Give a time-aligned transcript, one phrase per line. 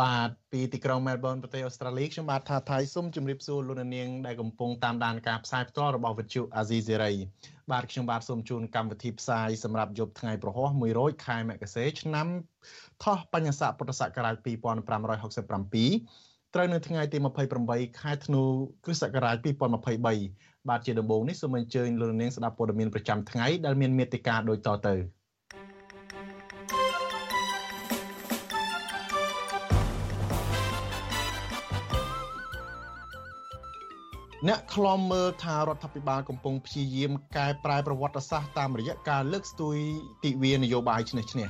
[0.00, 7.12] បាទពីទីក្រុងមែលប៊នប្រទេសអូស្ត្រាលីខ្ញុំបាទថាថៃសូមជម្រាបសួរលោកនាងដែលកំពុងតាមដានការផ្សាយផ្ទាល់របស់វិទ្យុអាស៊ីសេរី
[7.72, 12.26] បាទខ្ញុំបាទសូមជូនកម្មវិធីផ្សាយសម្រាប់យប់ថ្ងៃប្រហោះ100ខែមករាឆ្នាំ
[13.04, 17.18] ថោះបញ្ញស័កពុទ្ធសករាជ2567ត្រូវនៅថ្ងៃទី
[17.58, 18.42] 28ខែធ្នូ
[18.84, 19.36] គ្រិស្តសករាជ
[20.06, 24.96] 2023បាទជាដំបូងនេះសូមអញ្ជើញលោកនាងស្ដាប់ព័ត៌មានប្រចាំថ្ងៃដែលមានមេត្តាដូចតទៅ។
[34.48, 39.76] អ្នកខ្លំមើលថារដ្ឋាភិបាលកំពុងព្យាយាមកែប្រែប្រវត្តិសាស្ត្រតាមរយៈការលើកស្ទួយ
[40.24, 41.46] ទិវានយោបាយឈ្នះឈ្នះ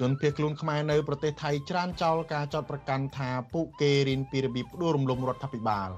[0.00, 5.90] ជនភៀសខ្លួនខ្មែរនៅប្រទេសថៃច្រានចោលការចោទប្រកាន់ថាពួកគេរៀនពីរបៀបផ្ដួលរំលំរដ្ឋាភិបាល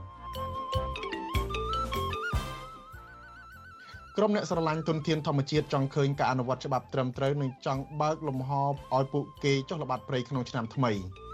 [4.17, 10.93] ក្រុមអ្នកស្រឡាញ់ទុនធានធម្មជាតិចង់ឃើញការអនុវត្តច្បាប់ត្រឹមត្រូវនិងចង់បើកលំហឲ្យពួកគេចុះល្បាតព្រៃក្នុងឆ្នាំថ្មី។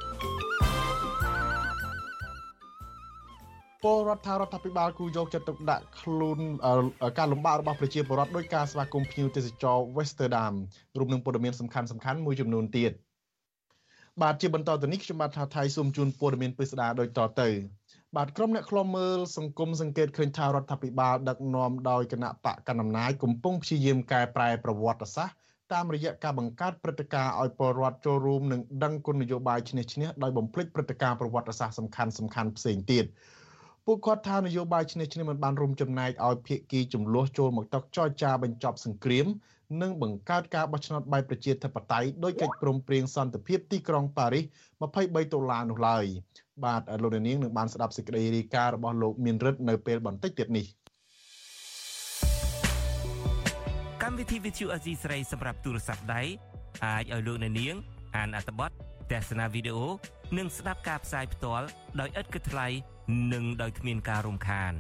[3.83, 6.39] ពលរដ្ឋថារដ្ឋាភិបាលគូយកចិត្តទុកដាក់ខ្លួន
[7.19, 10.55] ការលំបាករបស់ប្រជាពលរដ្ឋដោយការស្វាគមន៍ភ្ញៀវទេសចរ Westerdam
[10.99, 12.93] រួមនឹងព័ត៌មានសំខាន់សំខាន់មួយចំនួនទៀត
[14.23, 17.49] បាទជាបន្តទៅនេះខ្ញុំបាទថាថៃសូមជូនព័ត៌មានពិស្ដារដូចតទៅ
[18.17, 25.37] បាទក្រុមអ្នកខ្លំមើលសង្គមសង្កេតឃើញថារដ្ឋាភិបាលដឹកនាំដោយគណៈបកកណ្ដាលអំណាចកំពុងព្យាយាមកែប្រែប្រវត្តិសាស្ត្រ
[25.73, 33.05] តាមរយៈការបង្កើតព្រឹត្តិការណ៍ឲ្យពលរដ្ឋចូលរួមនិងដឹងគុណនយោបាយឈ្នះឈ្នះដោយបំភ្លេចព្រឹត្តិការណ៍ប្រវត្តិសាស្ត្រសំខាន់សំខាន់ផ្សេងទៀត
[33.93, 39.27] ពួកគាត់ថានយោបាយឈ្នះឈ្នះមិនបានរួមចំណែកឲ្យភាគីចំនួនចូលមកតុចរចាបញ្ចប់សង្គ្រាម
[39.83, 44.45] និងបង្កើតការបោះឆ្នោតបែបប្រជាធិបតេយ្យដោយកិច្ចព្រមព្រៀងសន្តិភាពទីក្រុងប៉ារីស
[44.89, 46.05] 23ដុល្លារនោះឡើយ
[46.65, 50.67] បាទលោកនាងនឹងបានស្ដាប់សេចក្តីរាយការណ៍របស់លោកមានរិទ្ធនៅពេលបន្តិចទៀតនេះ
[54.03, 56.23] កម្មវិធី Vithu Azizi ស្រីសម្រាប់ទូរស័ព្ទដៃ
[56.85, 57.77] អាចឲ្យលោកនាង
[58.17, 58.71] អានអត្ថបទ
[59.11, 59.87] ទស្សនាវីដេអូ
[60.39, 61.67] និងស្ដាប់ការផ្សាយផ្ទាល់
[62.01, 62.69] ដោយឥតគិតថ្លៃ
[63.33, 64.75] និងដោយគ្មានការរំខាន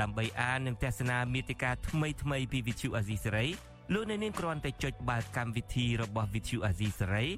[0.00, 3.48] ដើម្បីអាននិងទស្សនាមេតិការថ្មីថ្មីពី Vithu Azisari
[3.92, 7.28] លោកអ្នកនាងគ្រាន់តែចុចបាល់កម្មវិធីរបស់ Vithu Azisari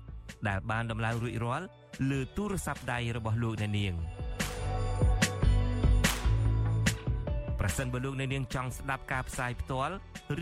[0.48, 1.66] ដែលបានដំឡើងរួចរាល់
[2.10, 3.94] លើទូរស័ព្ទដៃរបស់លោកអ្នកនាង
[7.60, 9.94] ប្រសិនបើលោកអ្នកនាងចង់ស្ដាប់ការផ្សាយផ្ទាល់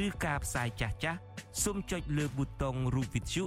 [0.05, 1.19] ឬការផ្សាយចាស់ចាស់
[1.65, 3.45] សូមចុចលើប៊ូតុងរូប Vithu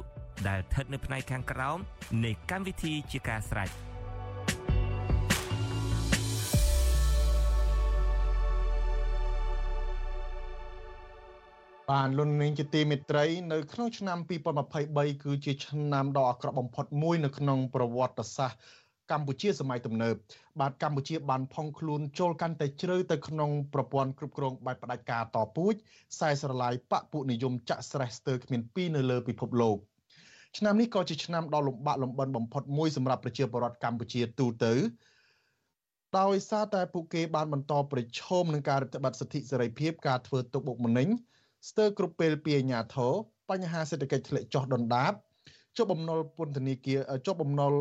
[0.48, 1.78] ដែលស្ថិតនៅផ្នែកខាងក្រោម
[2.26, 3.70] នៃកម្មវិធីជាការស្រេច
[11.92, 14.18] បានលន់នាងជាទីមេត្រីនៅក្នុងឆ្នាំ
[14.70, 18.60] 2023គឺជាឆ្នាំដ៏អាក្រក់បំផុតមួយនៅក្នុងប្រវត្តិសាស្ត្រ
[19.12, 20.16] កម្ពុជាសម័យទំនើប
[20.60, 25.74] បាទកម្ពុជាបានផុងខ្លួនចូលកាន់តែជ្រៅទៅក្នុងប្រព័ន្ធគ្រប់គ្រងបែបផ្ដាច់ការតពូជ
[26.14, 29.78] ខ្សែស្រឡាយបពុនិយមចាក់ស្រេះស្ទើរគ្មានពីរនៅលើពិភពលោក
[30.58, 34.74] ឆ្នាំនេះក៏ជាឆ្នាំដ៏លំបាកលំបិនបំផុតមួយសម្រាប់ប្រជាពលរដ្ឋកម្ពុជាទូទៅ
[36.20, 41.08] ដោយសារតែពួកគេបានបន្តប្រឈមនឹងការរដ្ឋបတ်សិទ្ធិសេរីភាពការធ្វើទុកបុកម្នេញ
[41.70, 43.14] ស្ទើរគ្រប់ពេលពីអាញាធរ
[43.50, 45.14] បញ្ហាសេដ្ឋកិច្ចធ្លាក់ចុះដុនដាប
[45.78, 47.74] ចុះបំណុលពន្ធនាគារចុះបំណុល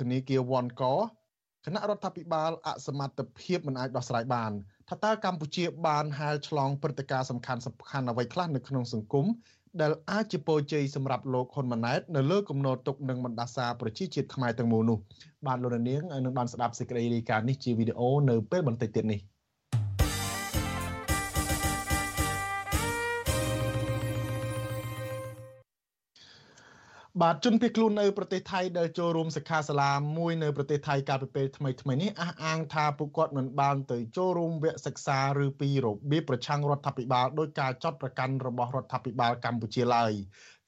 [0.00, 0.84] ធនាគារវ៉ាន់ក
[1.66, 4.52] គណៈរដ្ឋាភិបាលអសមត្ថភាពមិនអាចដោះស្រាយបាន
[4.88, 9.26] ថាតើកម្ពុជាបានហាលឆ្លងព្រឹត្តិការណ៍សំខាន់សំខាន់អ្វីខ្លះនៅក្នុងសង្គម
[9.80, 14.98] ដែលអាចជាពរជ័យសម្រាប់លោកហ៊ុនម៉ាណែតនៅលើគំនរទុកនឹងបណ្ដាសាប្រជាជាតិខ្មែរទាំងមូលនោះ
[15.46, 19.20] បាទលោកនាងនឹងបានស្ដាប់សេចក្តីរាយការណ៍នេះជាវីដេអូនៅពេលបន្តិចទៀតនេះ
[27.24, 40.12] បាទជនភៀសខ្លួននៅប្រទេសថៃដែលចូលរួមសិក្ខាសាលាមួយនៅប្រទេសថៃកាលពីពេលថ្មីថ្មីនេះអះអាងថាពួកគាត់មិនបានទៅចូលរួមវគ្គសិក្សាឬពីរបៀបប្រឆាំងរដ្ឋាភិបាលដោយការចាត់ប្រកាន់របស់រដ្ឋាភិបាលកម្ពុជាឡើយ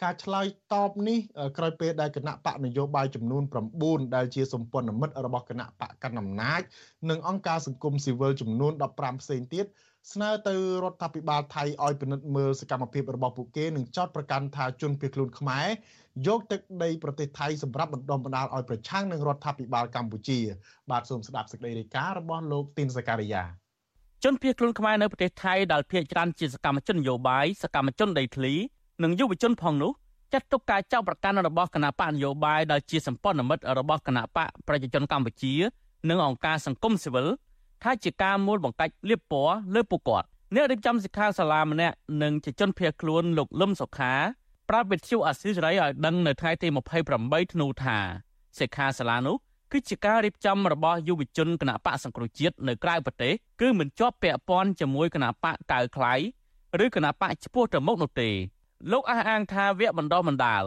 [0.03, 1.19] ការឆ្លើយតបនេះ
[1.59, 3.43] ក្រោយពេលដែលគណៈបកនយោបាយចំនួន
[3.79, 6.63] 9ដែលជាសម្ព័ន្ធមិត្តរបស់គណៈបកកណ្ដាលអំណាច
[7.11, 9.67] និងអង្គការសង្គមស៊ីវិលចំនួន15ផ្សេងទៀត
[10.11, 15.67] ស្នើទៅរដ្ឋាភិបាលថៃឲ្យពិនិត្យមើលសកម្មភាពរបស់ពួកគេនិងចោទប្រកាន់ថាជនភៀសខ្លួនខ្មែរ
[16.27, 20.39] យកទឹកដីប្រទេសថៃសម្រាប់បណ្ដុំបណ្ដាលឲ្យប្រឆាំងនឹងរដ្ឋាភិបាលកម្ពុជា
[20.91, 23.43] បាទសូមស្ដាប់សេចក្តីរាយការណ៍របស់លោកទីនសការីយ៉ា
[24.25, 28.55] ជនភៀសខ្លួនខ្មែរនៅប្រទេសថៃដែលភៀសច្រើនជាសកម្មជននយោបាយសកម្មជនដីធ្លី
[29.05, 29.93] និងយុវជនផងនោះ
[30.33, 35.55] ចាត់ទុកការចោទប្រកាន់របស់គណៈបកនយោបាយដែលជាសម្ព័ន្ធមិត្តរបស់គណៈបកប្រជាជនកម្ពុជា
[36.09, 37.29] និងអង្គការសង្គមស៊ីវិល
[37.83, 44.13] ថាជាការមូលបង្កាច់លៀបពណ៌លើពួកគាត់អ្នករៀបចំសិក្ខាសាលាម្នាក់និងជាជនភៀសខ្លួនលោកលឹមសុខា
[44.69, 46.69] ប្រាប់វិទ្យុអាស៊ីសេរីឲ្យដឹងនៅថ្ងៃទី
[47.11, 47.99] 28ធ្នូថា
[48.59, 49.37] សិក្ខាសាលានោះ
[49.73, 56.15] គឺជាការរៀបចំរបស់យុវជនគណៈបកសង្គ្រោះជាតិនៅក្រៅប្រទេសគឺមិនជាប់ពាក់ព័ន្ធជាមួយគណៈបកកៅខ្លៃ
[56.85, 58.31] ឬគណៈបកឆ្ពោះទៅមុខនោះទេ
[58.93, 60.63] លោកអះអាងថាវគ្គបណ្ដុះបណ្ដាល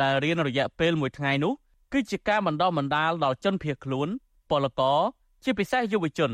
[0.00, 1.52] ដែលរៀនរយៈពេលមួយថ្ងៃនោះ
[1.92, 4.08] គឺជាការបណ្ដុះបណ្ដាលដល់ជនភៀសខ្លួន
[4.50, 4.98] ពលករ
[5.44, 6.32] ជាពិសេសយុវជន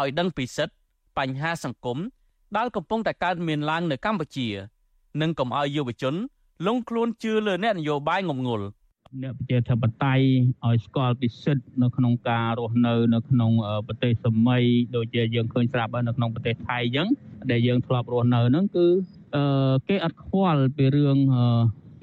[0.00, 0.74] ឲ្យដឹងពីសិទ្ធិ
[1.18, 1.98] បញ្ហាសង្គម
[2.56, 4.48] ដែលកំពុងតែកើតមានឡើងនៅកម្ពុជា
[5.20, 6.14] និងកុំឲ្យយុវជន
[6.66, 8.62] លងខ្លួនជឿលើអ្នកនយោបាយងំងុល
[9.22, 10.24] អ្នកប្រជាធិបតេយ្យ
[10.66, 13.52] ឲ្យស្គាល់ពីសិទ្ធិនៅក្នុងការរស់នៅនៅក្នុង
[13.86, 14.62] ប្រទេសសម័យ
[14.96, 17.08] ដូចជាយើងឃើញស្រាប់នៅក្នុងប្រទេសថៃអញ្ចឹង
[17.50, 18.86] ដែលយើងធ្លាប់រស់នៅហ្នឹងគឺ
[19.88, 21.18] គេអត់ខ្វល់ពីរឿង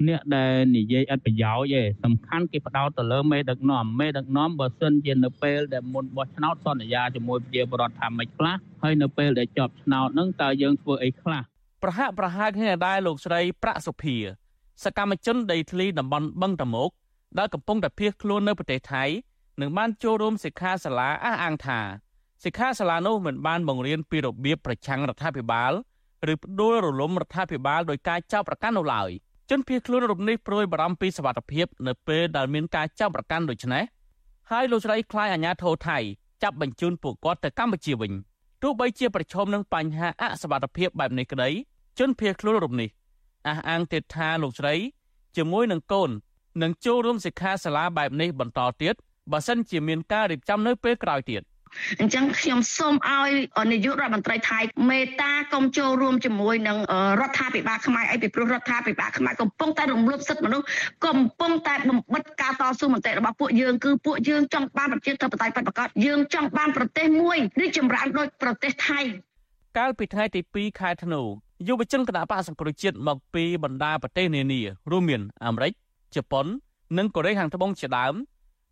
[0.08, 11.42] អ្នកដែលនិយាយអត្ថប្រយោជន៍ឯងសំខាន់គេផ្ដោតទៅលើមេដឹកនាំមេដឹកនាំបើសិនជានៅពេលដែលមុនបោះឆ្នោតសន្យាជាមួយប្រជាពលរដ្ឋថាម៉េចខ្លះហើយនៅពេលដែលចប់ឆ្នោតហ្នឹងតើយើងធ្វើអីខ្លះ
[11.82, 14.16] ប្រហាក់ប្រហែលគ្នាដែរលោកស្រីប្រាក់សុភា
[14.84, 16.90] សកម្មជនដីធ្លីតំបន់បឹងតមោក
[17.38, 19.04] ដែលកំពុងតែភៀសខ្លួននៅប្រទេសថៃ
[19.60, 21.80] នឹងបានចូលរួមសិក្ខាសាលាអះអាងថា
[22.44, 25.72] សិក្ខាសាលានោះមិនបានបង្រៀនពីរបៀបប្រឆាំងរដ្ឋាភិបាល
[26.32, 29.10] ឬផ្ដួលរលំរដ្ឋាភិបាលដោយការចោទប្រកាន់នោះឡើយ
[29.50, 33.84] ជនភៀសខ្លួនរូបនេះព្រួយបារម្ភពីសវត្ថិភាពនៅពេលដែលមានការចោទប្រកាន់ដូចនេះ
[34.50, 35.98] ហើយលោកស្រីខ្លាយអាញាធរថៃ
[36.42, 38.12] ចាប់បញ្ជូនពួកគាត់ទៅកម្ពុជាវិញ
[38.62, 41.50] ទោះបីជាប្រឈមនឹងបញ្ហាអសវត្ថិភាពបែបនេះក្តី
[41.98, 42.88] ជនភៀសខ្លួនរូបនេះ
[43.48, 44.74] អះអាងទៀតថាលោកស្រី
[45.36, 46.10] ជាមួយនឹងកូន
[46.62, 48.94] នឹងចូលរួមសិក្ខាសាលាបែបនេះបន្តទៀត
[49.32, 51.42] បើសិនជាមានការរៀបចំនៅពេលក្រោយទៀត
[52.00, 53.30] អញ្ចឹងខ្ញុំសូមឲ្យ
[53.72, 54.58] នាយករដ្ឋមន្ត្រីថៃ
[54.90, 56.78] មេត្តាកុំចូលរួមជាមួយនឹង
[57.20, 60.66] រដ្ឋាភិបាលខ្មែរអីពីព្រោះរដ្ឋាភិបាលខ្មែរកំពុងតែរំលោភសិទ្ធិមនុស្ស
[61.06, 69.00] កំពុងតែបំបិទការតស៊ូមតិរបស់ពួកយើងគឺពួកយើងចង់បានប្រជាធិបតេយ្យពិតប្រាកដយើងចង់បានប្រទេសមួយរីកចម្រើនដូចប្រទេសថៃ
[69.78, 71.22] កាលពីថ្ងៃទី2ខែធ្នូ
[71.68, 74.60] យុវជនគណបកសង្គ្រោះជាតិមកពីបណ្ដាប្រទេសនានា
[74.90, 75.72] រួមមានអាមេរិក
[76.14, 76.46] ជប៉ុន
[76.98, 78.14] និងកូរ៉េខាងត្បូងជាដើម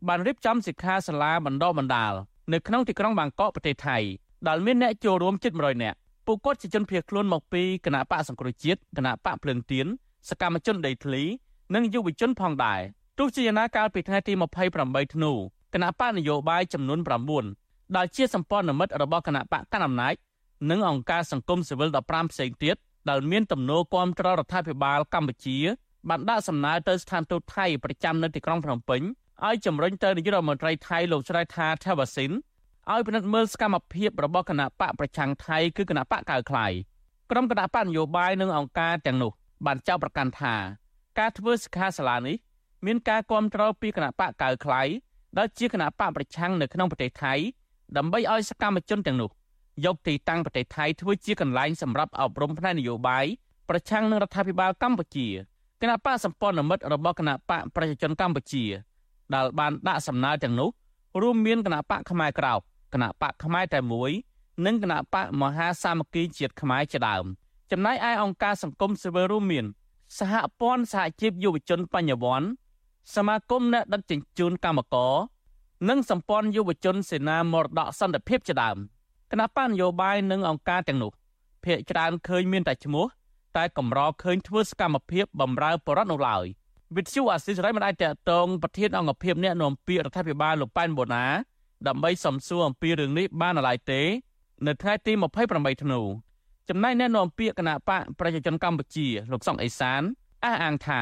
[0.09, 2.15] បានរៀបចំសិក្ខាសាលាបណ្ដុះបណ្ដាល
[2.51, 3.99] នៅក្នុងទីក្រុងបាងកកប្រទេសថៃ
[4.49, 5.97] ដែលមានអ្នកចូលរួមជិត100នាក់
[6.27, 9.87] ពួកគាត់ជាជនភៀសខ្លួនមកពីគណៈបកសង្គ្រោះជាតិគណៈបកភ្លើងទៀន
[10.29, 11.23] សកម្មជនដីធ្លី
[11.75, 12.81] និងយុវជនផងដែរ
[13.19, 14.33] ទោះជាយ៉ាងណាកាលពីថ្ងៃទី
[14.75, 15.33] 28ធ្នូ
[15.75, 16.99] គណៈបកនយោបាយចំនួន
[17.49, 20.15] 9ដែលជាសម្ព័ន្ធមិត្តរបស់គណៈបកកណ្ដាលអំណាច
[20.71, 22.77] និងអង្គការសង្គមស៊ីវិល15ផ្សេងទៀត
[23.11, 25.59] ដែលមានទំនោរគាំទ្ររដ្ឋាភិបាលកម្ពុជា
[26.09, 29.03] បានដាក់សំណើទៅស្ថានទូតថៃប្រចាំនៅទីក្រុងភ្នំពេញ
[29.49, 32.33] ឲ្យជំរុញទៅនាយករដ្ឋមន្ត្រីថៃលោកស្រីថាថាវ៉ាស៊ីន
[32.93, 36.67] ឲ្យពិនិត្យមើលសកម្មភាពរបស់គណៈបកប្រឆាំងថៃគឺគណៈបកកៅខ្លៃ
[37.31, 39.33] ក្រុមគណៈបកនយោបាយនិងអង្គការទាំងនោះ
[39.67, 40.55] បានចោទប្រកាន់ថា
[41.19, 42.37] ការធ្វើសិក្ខាសាលានេះ
[42.87, 44.83] មានការគ្រប់គ្រងពីគណៈបកកៅខ្លៃ
[45.39, 47.35] ដែលជាគណៈបកប្រឆាំងនៅក្នុងប្រទេសថៃ
[47.97, 49.31] ដើម្បីឲ្យសកម្មជនទាំងនោះ
[49.85, 53.25] យកទីតាំងប្រទេសថៃធ្វើជាកន្លែងសម្រាប់អប់រំផ្នែកនយោបាយ
[53.69, 55.29] ប្រឆាំងនឹងរដ្ឋាភិបាលកម្ពុជា
[55.83, 58.65] គណៈបកសម្ព័ន្ធមិត្តរបស់គណៈបកប្រជាជនកម្ពុជា
[59.35, 60.69] ដែលបានដាក់សំណើទាំងនោះ
[61.23, 62.61] រួមមានគណៈបកខ្មែរក្រោប
[62.95, 64.11] គណៈបកខ្មែរតែមួយ
[64.67, 67.25] និងគណៈបកមហាសាមគ្គីជាតិខ្មែរជាដើម
[67.71, 69.67] ចំណែកឯអង្គការសង្គមស៊ីវិលរួមមាន
[70.19, 72.49] សហព័ន្ធសហជីពយុវជនបញ្ញវន្ត
[73.15, 75.15] សមាគមអ្នកដឹកជញ្ជូនកម្មករ
[75.89, 78.77] និងសម្ព័ន្ធយុវជនសេនាមរតកសន្តិភាពជាដើម
[79.31, 81.13] គណៈបញ្ញយោបាយនិងអង្គការទាំងនោះ
[81.65, 83.07] ភាកច្រើនឃើញមានតែឈ្មោះ
[83.57, 86.47] តែកម្រឃើញធ្វើសកម្មភាពបំរើបរដ្ឋនោះឡើយ
[86.97, 91.25] វិទ្យុអាស៊ីសេរីមិនអាចតកតងប្រធានអង្គភិបអ្នកនាំពាក្យរដ្ឋាភិបាលលោកប៉ែនបូណា
[91.87, 94.01] ដើម្បីសំសួរអំពីរឿងនេះបានឡើយទេ
[94.67, 95.13] នៅថ្ងៃទី
[95.49, 96.01] 28ធ្នូ
[96.69, 100.03] ចំណែកអ្នកនាំពាក្យគណៈបកប្រជាជនកម្ពុជាលោកសុកអេសាន
[100.45, 101.01] អះអាងថា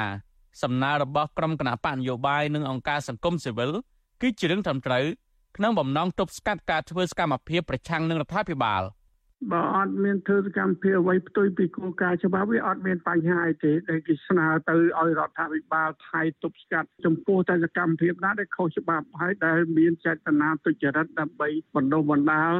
[0.63, 3.71] សំណើរបស់ក្រុមគណៈបកនយោបាយនិងអង្គការសង្គមស៊ីវិល
[4.21, 5.05] គឺជារឿងត្រឹមត្រូវ
[5.57, 8.83] ក្នុងបំណងទប់ស្កាត់ការធ្វើសកម្មភាពប្រឆាំងនឹងរដ្ឋាភិបាល។
[9.53, 22.53] បើអត់មានធ្វើសកម្មភាពអ្វីផ្ទុយពីគោលការណ៍ច្បាប់វាអត់មានបញ្ហាអីទេដែលគេស្នើទៅឲ្យរដ្ឋាភិបាលថៃទប់ស្កាត់ចំពោះតែសកម្មភាពណាដែលខុសច្បាប់ហើយដែលមានចេតនាទុច្ចរិតដើម្បីបណ្ដុះបណ្ដាល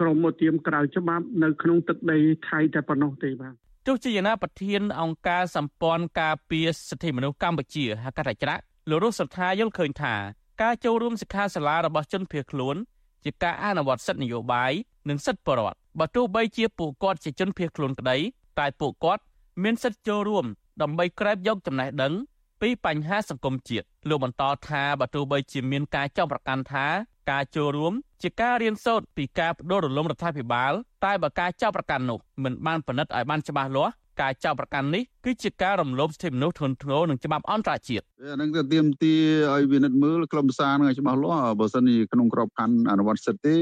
[0.00, 2.18] ក្រុមឧទាមក្រៅច្បាប់នៅក្នុងទឹកដី
[2.48, 3.54] ថៃតែប៉ុណ្ណោះទេបាទ
[3.86, 8.56] ទោះជាយ៉ាងណាប្រធានអង្គការសម្ព័ន្ធការពារសិទ្ធិមនុស្សកម្ពុជាហកតច្រៈ
[8.90, 10.14] លោករស់សថាយល់ឃើញថា
[10.62, 12.76] ការចូលរួមសិក្ខាសាលារបស់ជនភៀសខ្លួន
[13.24, 14.72] ជាការអនុវត្តសិទ្ធិនយោបាយ
[15.08, 18.16] និងសិទ្ធិបរិវត្ត បើទោះបីជាពួកគាត់ជាជនភៀសខ្លួនក្តី
[18.58, 19.22] តែពួកគាត់
[19.62, 20.44] មានសិទ្ធិចូលរួម
[20.82, 22.12] ដើម្បីក្រែបយកចំណេះដឹង
[22.60, 26.86] ពីបញ្ហាសង្គមជាតិលោកបន្តថាបើទោះបីជាមានការចោទប្រកាន់ថា
[27.30, 30.72] ការចូលរួមជាការរៀនសូត្រពីការបដូររលំរដ្ឋាភិបាល
[31.04, 39.14] តែបើការចោទប្រកាន់នោះមិនបានពិនិត្យឲ្យបានច្បាស់លាស់ ការចោទប្រកាន់នេះគឺជាការរំលោភសិទ្ធិមនុស្សធ្ងន់ធ្ងរនឹងច្បាប់អន្តរជាតិអានឹងទៅទៀមទី
[39.52, 43.56] ឲ្យវិនិច្ឆ័យមើលក្រុមប្រសានឹងច្បាស់លាស់បើសិនជាក្នុងក្របខ័ណ្ឌអនុវត្តសិទ្ធិទេ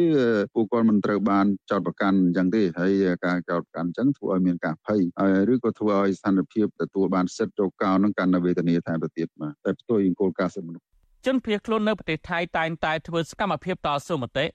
[0.55, 2.93] ពួកគាត់មិនត្រូវបានចោទប្រកាន់អញ្ចឹងទេហើយ
[3.27, 5.01] ការចោទប្រកាន់អញ្ចឹងធ្វើឲ្យមានការភ័យ
[5.53, 10.87] ឬក៏ធ្វើឲ្យស្ថានភាពទទួលបានសិទ្ធិរកកោនឹងកាន់តែវេទនាថែមទៅទៀតបាទតែផ្ទុយគោលការណ៍សិទ្ធិមនុស្ស
[11.27, 14.47] ជនភៀសខ្លួននៅប្រទេសថៃតែងតែធ្វើសកម្មភាពតស៊ូមតិ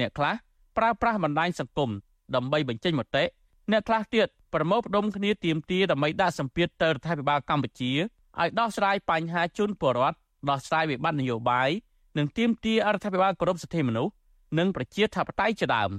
[0.00, 0.34] អ្នកខ្លះ
[0.78, 1.90] ប្រើប្រាស់បណ្ដាញសង្គម
[2.34, 3.24] ដើម្បីបញ្ចេញមតិ
[3.72, 10.16] អ្នកខ្លះទៀតប្រមូលផ្ដុំគ្នាទាមទារដើម្បីដាក់សម្ពាធទៅរដ្ឋាភិបាលកម្ពុជាឲ្យដោះស្រាយបញ្ហាជនពលរដ្ឋ
[10.50, 11.70] ដោះស្រាយវិបត្តិនយោបាយ
[12.18, 14.12] និងទាមទាររដ្ឋាភិបាលគោរពសិទ្ធិមនុស្ស
[14.58, 15.90] និងប្រជាធិបតេយ្យជាដើម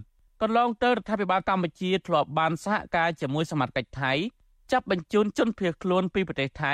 [0.41, 4.11] កន្លងទៅរដ្ឋាភិបាលកម្ពុជាធ្លាប់បានសហការជាមួយសមាជិកថៃ
[4.71, 6.73] ចាប់បញ្ជូនជនភៀសខ្លួនពីប្រទេសថៃ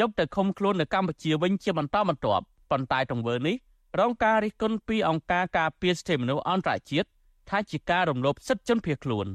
[0.00, 3.56] យកទៅឃុំខ្លួននៅកម្ពុជាវិញជាបន្តបន្ទាប់ប៉ុន្តែទង្វើនេះ
[4.00, 7.08] រងការរិះគន់ពីអង្គការការពារសិទ្ធិមនុស្សអន្តរជាតិ
[7.48, 9.28] ថាជាការរំលោភសិទ្ធិជនភៀសខ្លួន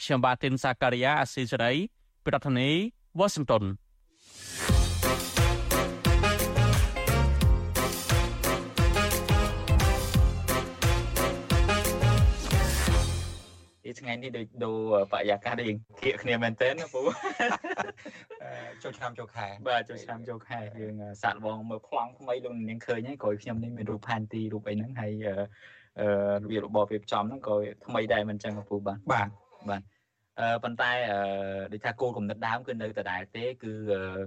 [0.00, 1.72] ខ្ញុំបាទទីនសាការីយ៉ាអស៊ីសេរី
[2.26, 2.76] ប្រធានាធិ
[3.18, 3.64] បតី Washington
[14.02, 14.76] ថ្ងៃនេះដូចដូរ
[15.12, 15.66] បរិយាកាសដូច
[16.02, 17.00] គៀកគ្នាមែនទែនណាពូ
[18.82, 25.12] ចូលឆ្នាំចូលខែបាទចូលឆ្នាំចូលខែយើងសាក់លបងមើលប្លង់ថ្មីលោកនាងឃើញហើយក្រោយខ្ញុំនេះមានរូបផែនទីរូបអីហ្នឹងហើយ
[26.00, 26.08] អឺ
[26.42, 27.54] របៀបរបបរៀបចំហ្នឹងក៏
[27.86, 29.28] ថ្មីដែរមិនចឹងពូបាទបាទ
[29.70, 29.82] បាទ
[30.40, 31.18] អឺប៉ុន្តែអឺ
[31.72, 33.72] ដូចថាគោលគំនិតដើមគឺនៅដដែលទេគឺ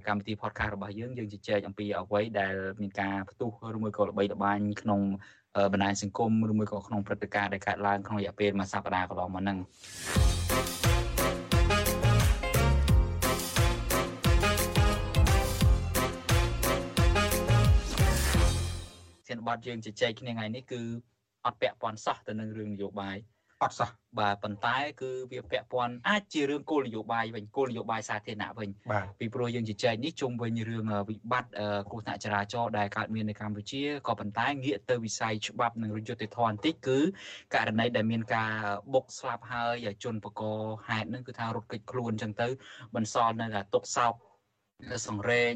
[0.08, 5.02] កម្មវិធី podcast របស់យើងយើងជជែកអំពីអ្វីដែលមានការផ្ទុះឬមួយក៏ល្បីល្បាញក្នុង
[5.74, 9.58] បណ្ដាញសង្គមឬមួយក៏ក្នុងព្រឹត្តិការណ៍ដែលកើតឡើងក្នុងរយៈពេលមួយសប្តាហ៍កន្លងមកហ្នឹង
[19.28, 20.82] ធានបត់យើងជជែកគ្នាថ្ងៃនេះគឺ
[21.46, 23.18] អត់ពាក់ព័ន្ធសោះទៅនឹងរឿងនយោបាយ
[23.64, 28.70] អត់សោះបាទប៉ុន្តែគឺវាពាក់ព័ន្ធអាចជារឿងគោលនយោបាយវិញគោលនយោបាយសាធារណៈវិញ
[29.20, 31.52] ពីព្រោះយើងជជែកនេះជុំវិញរឿងវិបត្តិ
[31.90, 37.00] គ្រោះថ្នាក់ចរាចរណ៍ដែលកើតមាននៅកម្ពុជាក៏ប៉ុន្តែងាកទៅវិស័យច្បាប់និងយុត្តិធម៌បន្តិចគឺ
[37.56, 38.54] ករណីដែលមានការ
[38.94, 40.42] បុកស្លាប់ហើយជនបក
[40.88, 42.48] ហេតុនឹងគឺថារត់គេចខ្លួនអញ្ចឹងទៅ
[42.96, 44.14] បន្សល់នៅតែទុកសោក
[45.08, 45.54] សង្រេង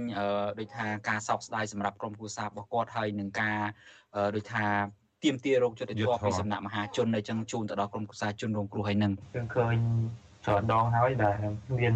[0.59, 3.59] ដូចថាការសោកស្ដាយសម្រាប់ក្រុមគ្រួសាររបស់គាត់ហើយនឹងការ
[4.35, 4.65] ដូចថា
[5.23, 9.75] ទៀមទារោគយុទ្ធធម៌ពីសំណាក់មហាជននៅចឹងជូនទៅដល់ក្រុមគូសាជនរងគ្រោះហើយនឹងយើងឃើញ
[10.45, 11.35] ច្រើនដងហើយដែល
[11.79, 11.95] មាន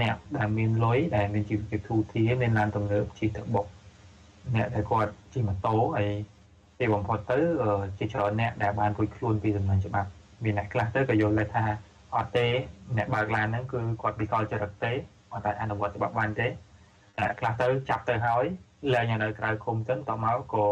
[0.00, 3.66] អ្នកដែលមានលុយដែលមានជីវភាពធូរធារមានឡានទំនើបជិះទៅបុក
[4.54, 6.10] អ្នកដែលគាត់ជិះម៉ូតូហើយ
[6.78, 7.38] ទីបំផុតទៅ
[7.98, 10.08] ជាច្រើនអ្នកដែលបានរួចខ្លួនពីសំណាញ់ច្បាប់
[10.44, 11.64] មានអ្នកខ្លះទៅក៏យល់ដែរថា
[12.16, 12.46] អត់ទេ
[12.96, 14.92] អ្នកបើកឡានហ្នឹងគឺគាត់វិកលចរិតទេ
[15.32, 18.44] អត់តែអនុវត្តច្បាប់បានទេតែខ្លះទៅចាប់ទៅហើយ
[18.92, 20.66] លែងនៅក្រៅឃុំទៅតមកក៏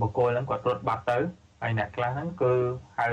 [0.00, 1.18] បុគ្គលហ្នឹងគាត់រត់បាត់ទៅ
[1.62, 2.52] ហើយអ្នកខ្លះហ្នឹងគឺ
[2.98, 3.08] ហៅ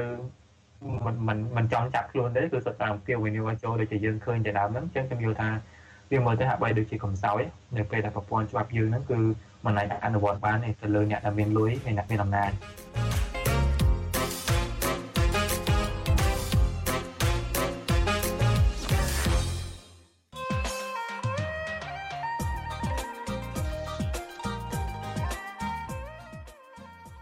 [1.06, 5.50] មិនមិនមិនចង់ចាប់ខ្លួនទេគឺសុទ្ធតែអំពាវនាវឲ្យចូលដូចជាយើងឃើញតែដើមហ្នឹងអញ្ចឹងខ្ញុំយល់ថា
[6.12, 7.42] វាមើលទៅហាក់បីដូចជាកំសោយ
[7.78, 9.20] នៅពេលដែលប្រព័ន្ធច្បាប់យើងហ្នឹងគឺ
[9.66, 12.52] មិនអាចអនុវត្តបានទេទៅលើអ្នកដែលមានលុយហើយអ្នកមានអំណាច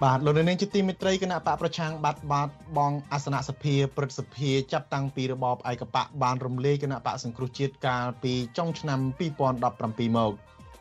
[0.04, 10.34] បាទលោកនាងជាទីមេត្រីគណៈបកប្រឆាំងបាត់បាត់បងអាសនៈសភាព្រឹទ្ធសភាចាប់តាំងពីរបបឯកបកបានរំលាយគណៈបកសង្គ្រោះជាតិកាលពីចុងឆ្នាំ2017មក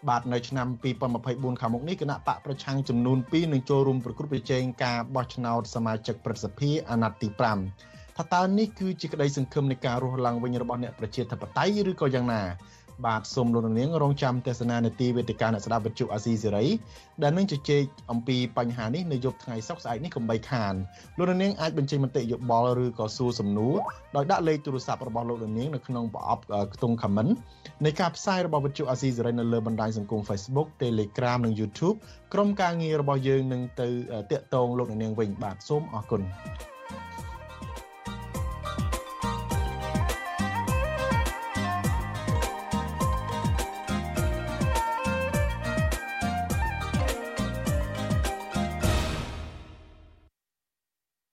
[0.08, 0.68] បាទនៅឆ្នាំ
[1.14, 7.28] 2024ខាងមុខនេះគណៈបកប្រឆាំងចំនួន2នឹងចូលរួមប្រគល់ប្រជែងការបោះឆ្នោតសមាជិកព្រឹទ្ធសភាអាណត្តិទី
[7.74, 12.42] 5ថាតើនេះគឺជាក្តីសង្ឃឹមនៃការរស់ឡើងវិញរបស់អ្នកប្រជាធិបតេយ្យឬក៏យ៉ាងណា
[13.06, 16.66] បាទសូមលោកនាងរងចាំទស្សនានាទីវេទិកាអ្នកស្ដាប់វិទ្យុអាស៊ីសេរី
[17.22, 20.74] ដែលនឹងជជែកអំពីបញ្ហានេះនៅយប់ថ្ងៃសុក្រស្អែកនេះកុំបីខាន
[21.18, 23.74] លោកនាងអាចបញ្ចេញមតិយោបល់ឬក៏សួរសំណួរ
[24.16, 26.42] ដោយដាក់លេខទូរស័ព្ទរបស់លោកនាងនៅក្នុងប្រអប់
[26.74, 27.30] ខ្ទង់ comment
[27.84, 31.96] នៃការផ្សាយរបស់វិទ្យុអាស៊ីសេរីនៅលើបណ្ដាញសង្គម Facebook Telegram និង YouTube
[32.32, 33.88] ក្រុមការងាររបស់យើងនឹងទៅ
[34.30, 36.22] តាក់ទងលោកនាងវិញបាទសូមអរគុណ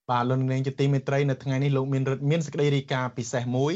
[0.09, 3.73] បាទលោកនាងជាទីមេត្រីនៅថ្ងៃនេះលោកមានរដ្ឋមានសេចក្តីរាយការណ៍ពិសេសមួយ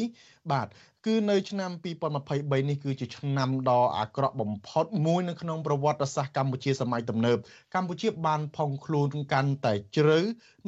[0.52, 0.68] បាទ
[1.06, 1.72] គឺនៅឆ្នាំ
[2.20, 7.38] 2023នេះគឺជាឆ្នាំដ៏អាក្រក់បំផុតមួយនៅក្នុងប្រវត្តិសាស្ត្រកម្ពុជាសម័យទំនើប
[7.76, 10.20] កម្ពុជាបានផុងខ្លួនកាន់តែជ្រៅ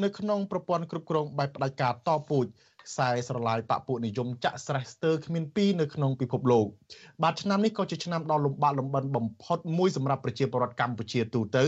[0.04, 2.46] នៅក្នុងប្រព័ន្ធគ្រប់គ្រងបែបផ្ដាច់ការតពូជ
[2.88, 6.66] ខ្សែស្រឡាយបពុនិយមចាក់ស្រេះស្ទើរគ្មានពីរនៅក្នុងពិភពលោក
[7.24, 11.66] បាទឆ្នាំនេះក៏ជាឆ្នាំដ៏លំបាកលំបិនបំផុតមួយសម្រាប់ប្រជាពលរដ្ឋកម្ពុជាទូទៅ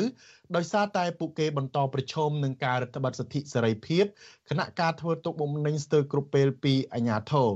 [0.55, 4.05] ដោយសារតែពួកគេបន្តប្រឈមនឹងការរដ្ឋបတ်សិទ្ធិសេរីភាព
[4.50, 7.50] គណៈការធ្វើទុកបុកម្នេញស្ទើរគ្រប់ពេលពីអាជ្ញាធរ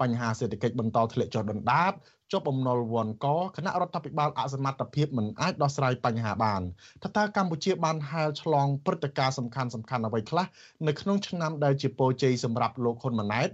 [0.00, 1.92] បញ្ហាសេដ្ឋកិច្ចបន្តធ្លាក់ចុះដុនដាប
[2.32, 6.62] ចុះបំណុលវ៉ាន់កគណៈរដ្ឋាភិបាលអសមត្ថភាពមិនអាចដោះស្រាយបញ្ហាបាន
[7.02, 10.46] ថាតើកម្ពុជាបានហែលឆ្លងព្រឹត្តិការណ៍សំខាន់សំខាន់អ្វីខ្លះ
[10.86, 13.48] នៅក្នុងឆ្នាំដែលជាពរជ័យសម្រាប់លោកហ៊ុនម៉ាណែត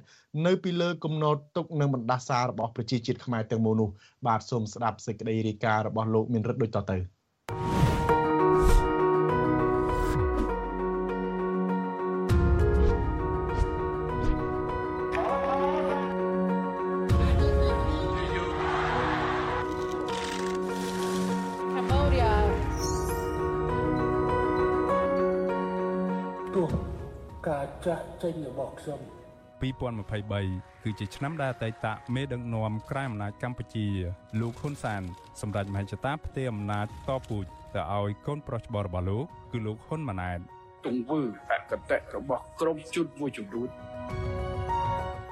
[0.47, 3.89] នៅពីលើគំនរទុកនឹងបណ្ដាសារបស់ប្រជាជាតិខ្មែរទាំងមូលនោះ
[4.27, 7.74] បាទសូមស្ដាប់សេចក្តីរាយការណ៍របស់លោកមានរិទ្ធដូចតទៅ
[28.25, 29.01] ចាស់ចេញរបស់ខ្ញុំ
[29.61, 33.87] 2023គឺជាឆ្នាំដែលអតីតមេដឹកនាំក្រៅអំណាចកម្ពុជា
[34.41, 35.03] លោកហ៊ុនសាន
[35.41, 40.39] សម្រាប់មហិច្ឆតាផ្ទេរអំណាចតពូជទៅឲ្យកូនប្រុសច្បងរបស់លោកគឺលោកហ៊ុនម៉ាណែត
[40.87, 41.21] ទង្វើ
[41.53, 43.69] អកតៈរបស់ក្រុមជនមួយចំនួន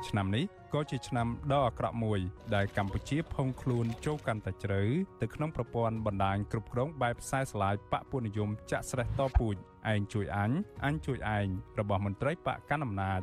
[0.09, 2.21] ឆ្នាំនេះក៏ជាឆ្នាំដ៏អាក្រក់មួយ
[2.55, 4.83] ដែលកម្ពុជាផុងខ្លួនចូលកាន់តែជ្រៅ
[5.21, 9.57] ទៅក្នុងប្រព័ន្ធបណ្ដាញគ្រប់គ្រងបែបខ្សែស្លាយបកពុនិយមចាក់ស្រេះតពូជ
[9.91, 10.51] ឯងជួយអញ
[10.85, 11.47] អញជួយឯង
[11.79, 13.21] របស់មន្ត្រីបកកណ្ដាលអំណាច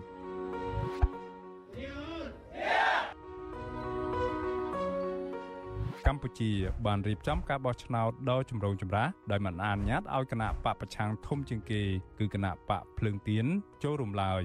[6.07, 6.51] កម្ពុជា
[6.85, 11.81] បានរៀបចំការបោះឆ្នោតដ៏ចម្រូងចម្រាសដោយមិនអនុញ្ញាតឲ្យគណៈបកប្រឆាំងធំជាងគេ
[12.19, 13.45] គឺគណៈបកភ្លើងទៀន
[13.83, 14.43] ចូលរួមឡើយ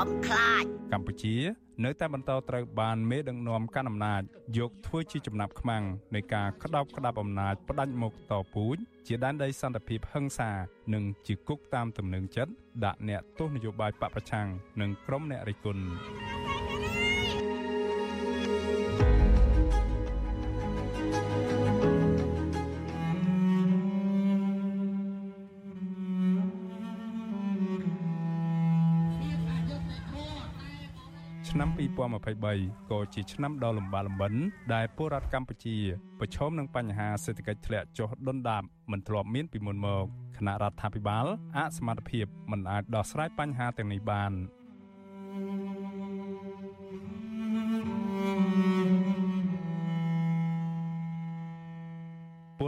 [0.00, 1.36] កំខ្លាចកម្ពុជា
[1.84, 4.22] នៅតែបន្តត្រូវបានមេដឹកនាំកាន់អំណាច
[4.58, 5.84] យកធ្វើជាចំណាប់ខ្មាំង
[6.14, 8.76] នៃការក្តោបក្តាប់អំណាចផ្ដាច់មុខតពូជ
[9.06, 10.50] ជាដែនដីសន្តិភាពហឹង្សា
[10.94, 12.52] និងជាគុកតាមទំនឹងចិត្ត
[12.84, 14.46] ដាក់អ្នកទោសនយោបាយបពប្រឆាំង
[14.80, 15.82] និងក្រុមអ្នករិះគន់
[31.96, 34.34] 2023ក៏ជាឆ្នាំដ៏លំបាកលំបិន
[34.74, 35.76] ដែលពលរដ្ឋកម្ពុជា
[36.18, 40.04] ប្រឈមនឹងបញ្ហាសេដ្ឋកិច្ចធ្លាក់ចុះដុនដាបមិនធ្លាប់មានពីមុនមក
[40.36, 44.32] គណៈរដ្ឋាភិបាលអសមត្ថភាពមិនអាចដោះស្រាយបញ្ហាទាំងនេះបាន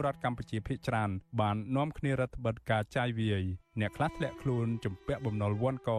[0.08, 3.42] រដ្ឋកម្ពុជាភាគច្រើនបាននាំគ្នារដ្ឋបិទការចាយវាយ
[3.80, 5.90] អ្នកខ្លះធ្លាក់ខ្លួនជំពាក់បំណុលវ៉ាន់ក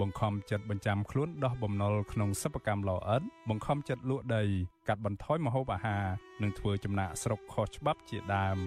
[0.00, 4.42] បង្ខំចិត្តបញ្ចាំខ្លួនដោះបំណុលក្នុងសិប្បកម្មលោអិតបង្ខំចិត្តលក់ដី
[4.88, 6.04] កាត់បន្ថយម្ហូបអាហារ
[6.42, 8.58] និងធ្វើចំណាក់ស្រុកខុសច្បាប់ជាដើម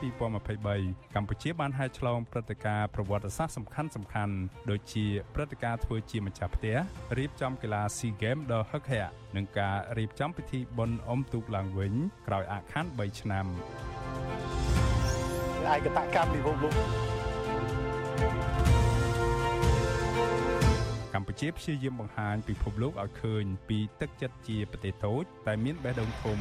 [0.00, 4.34] 2023កម្ពុជាបានហែកឆ្លងព្រឹត្តិការណ៍ប្រវត្តិសាស្ត្រសំខាន់សំខាន់
[4.70, 6.76] ដូចជាព្រឹត្តិការណ៍ធ្វើជាម្ចាស់ផ្ទះ
[7.18, 11.92] រៀបចំកីឡា SEA Games ដ៏ហឹកហាក់និងការរៀបចំពិធីបុណ្យអុំទូកឡើងវិញ
[12.26, 13.46] ក្រោយអាខ័ន3ឆ្នាំ
[15.74, 16.74] ឯកតកម្មពិភពលោក
[21.20, 26.38] កម្ពុជាព្យាយាមបង្ហាញពិភពលោកឲ្យឃើញពីទឹកចិត្តជាប្រទេសតូចតែមានបេះដូងធំ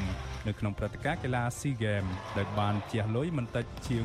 [0.48, 4.04] នៅក្នុងព្រឹត្តិការណ៍កីឡា SEA Games ដែលបានជះលុយមិនតិចជាង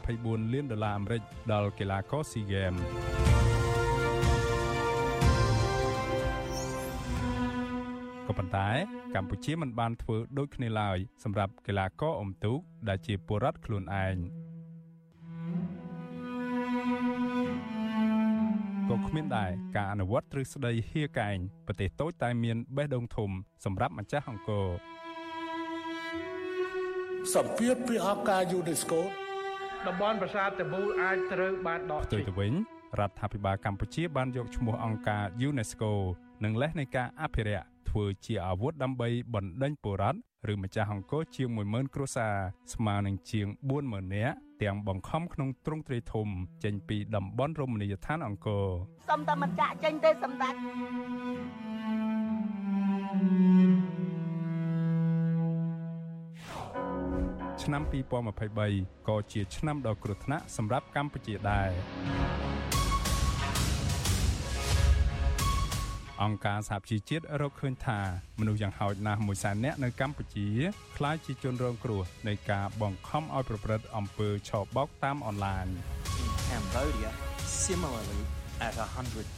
[0.00, 2.82] 124លានដុល្លារអាមេរិកដល់កីឡាករ SEA Games
[8.26, 8.68] ក៏ប៉ុន្តែ
[9.14, 14.16] កម្ពុជាមិនបានធ្វើដូចគ្នាឡើយសម្រាប់កីឡាករអុំទូកដែលជាពលរដ្ឋខ្លួនឯង
[18.90, 23.30] ក៏គ្មានដែរការអនុវត្តទ្រឹស្ដីហៀកែងប្រទេសតូចតែមានបេះដូងធំ
[23.64, 24.66] សម្រាប់ម្ចាស់អង្គរ
[27.34, 29.00] សម្ពាធពីអង្គការ UNESCO
[29.86, 32.52] តំបន់ប្រាសាទតាប៊ូអាចត្រូវបានដកចេញទៅវិញ
[32.98, 35.92] រដ្ឋាភិបាលកម្ពុជាបានយកឈ្មោះអង្គការ UNESCO
[36.44, 42.34] និងលេសនៃការអភិរក្សធ្វើជាអាវុធដើម្បីបណ្ដេញពលរដ្ឋ ឬម្ចាស់អង្គរជាង10000គ្រួសារ
[42.74, 43.46] ស្មើនឹងជាង
[43.80, 46.28] 40000នាក់ទាំងបង្ខំក្នុងទ្រង់ទ្រាយធំ
[46.64, 48.66] ចេញពីតំបន់រមណីយដ្ឋានអង្គរ
[49.08, 50.54] សុំតែមិនចាក់ចេញទេសម្ដេច
[57.62, 57.82] ឆ្នាំ
[58.44, 61.70] 2023ក៏ជាឆ្នាំដ៏គ្រោះថ្នាក់សម្រាប់កម្ពុជាដែរ
[66.22, 68.00] អង្គការសហជីវជាតិរកឃើញថា
[68.40, 70.48] មនុស្សយ៉ាងហោចណាស់1សែននាក់នៅកម្ពុជា
[70.96, 75.66] ក្លាយជាជនរងគ្រោះនៃការបង្ខំឲ្យប្រព្រឹត្តអំពើឆបោកតាមអនឡាញ
[76.48, 77.10] Cambodia
[77.62, 78.22] similarly
[78.66, 78.74] at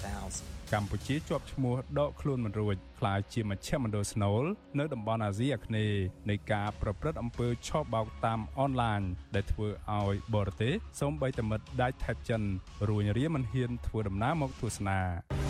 [0.07, 4.45] 100,000កម្ពុជាជាប់ឈ្មោះដកខ្លួនមិនរួចក្លាយជាមជ្ឈមណ្ឌលស្នូល
[4.79, 9.01] នៅតំបន់អាស៊ីអាគ្នេយ៍នៃការប្រព្រឹត្តអំពើឆបោកតាមអនឡាញ
[9.35, 12.43] ដែលធ្វើឲ្យបរទេសសូម្បីតែមិត្តដាច់ថៃចិន
[12.89, 15.42] រួញរាមិនហ៊ានធ្វើដំណើរមកទស្សនា业性，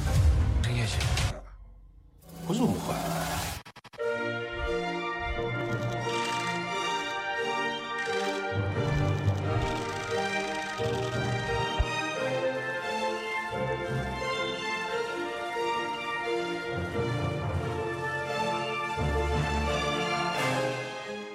[2.48, 3.28] 不是我们坏。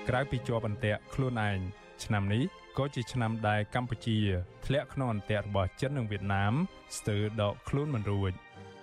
[0.08, 1.58] ក្រៅពីជាប់អន្ទាក់ខ្លួនឯង
[2.04, 2.44] ឆ្នាំនេះ
[2.78, 4.18] ក៏ជាឆ្នាំដែលកម្ពុជា
[4.66, 6.54] ធ្លាក់ក្នុងអន្ទាក់របស់ចិននិងវៀតណាម
[6.96, 8.32] ស្ទើរដកខ្លួនមិនរួច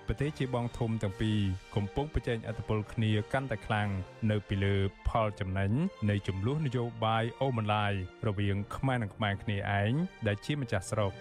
[0.07, 1.39] ប្រទេសជាបងធំទាំងពីរ
[1.77, 3.89] កំពុងប្រជែងអធិបុលគ្នាកាន់តែខ្លាំង
[4.31, 4.75] នៅពីលើ
[5.09, 5.73] ផលចំណេញ
[6.11, 7.93] នៃចំនួននយោបាយអូម៉ាឡាយ
[8.27, 9.93] រវាងខ្មែរនិងខ្មែរគ្នាឯង
[10.27, 11.13] ដែលជាម្ចាស់ស្រុក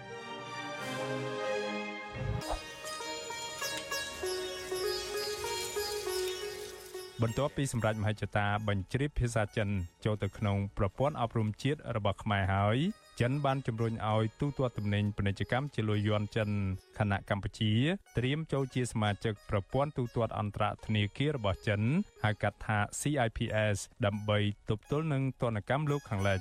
[7.22, 9.68] បន្ទាប់ពីសម្ដេចមហិច្ឆតាបញ្ជ្រាបភាសាចិន
[10.04, 12.78] ចូលទៅក្នុងប្រព័ន្ធអប់រំជាតិរបស់ខ្មែរហើយ
[13.20, 16.50] ចិនបានជំរុញឲ្យទូទាត់ទំនិញពាណិជ្ជកម្មជាលុយយន់ចិន
[16.98, 17.72] ខណៈកម្ពុជា
[18.18, 21.80] ត្រៀមចូលជាសមាជិកប្រព័ន្ធទូទាត់អន្តរធនាគាររបស់ចិន
[22.24, 26.40] ហៅកាត់ថា CIPS ដើម្បីទប់ទល់នឹងទណ្ឌកម្មលោកខាងលិច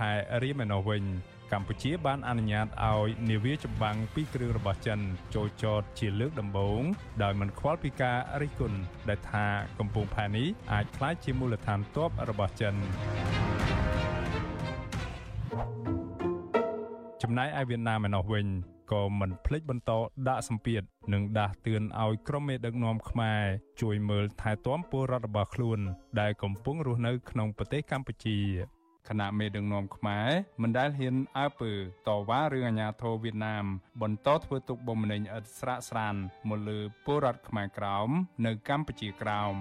[0.00, 1.04] កំពង់ផែរៀមឯណោះវិញ
[1.52, 4.98] កម្ពុជាបានអនុញ្ញាតឲ្យនាវាចម្បាំងពីរគ្រឿងរបស់ចិន
[5.34, 6.82] ចូលចតជាលើកដំបូង
[7.22, 9.46] ដោយមិនខ្វល់ពីការរិះគន់ដែលថា
[9.78, 12.74] កំពង់ផែនេះអាចក្លាយជាមូលដ្ឋានទ័ពរបស់ចិន
[17.22, 18.46] ចំណែកឯវៀតណាមឯណោះវិញ
[18.92, 19.90] ក៏មិនភ្លេចបន្ត
[20.28, 20.82] ដាក់សម្ពាធ
[21.12, 23.42] និងដាស់តឿនឲ្យក្រុមមេដឹកនាំខ្មែរ
[23.80, 25.80] ជួយមើលថែទាំពលរដ្ឋរបស់ខ្លួន
[26.20, 28.38] ដែលកំពុងរស់នៅក្នុងប្រទេសកម្ពុជា
[29.08, 30.30] គណៈមេដឹកនាំខ្មែរ
[30.62, 31.72] មិនដែលហ៊ានអើពើ
[32.08, 33.64] តវ៉ារឿងអាញាធរវៀតណាម
[34.02, 36.14] បន្តធ្វើទុកបុកម្នេញឥតស្រាកស្រាន
[36.48, 38.08] មកលើពលរដ្ឋខ្មែរក្រោម
[38.46, 39.54] នៅកម្ពុជាក្រោម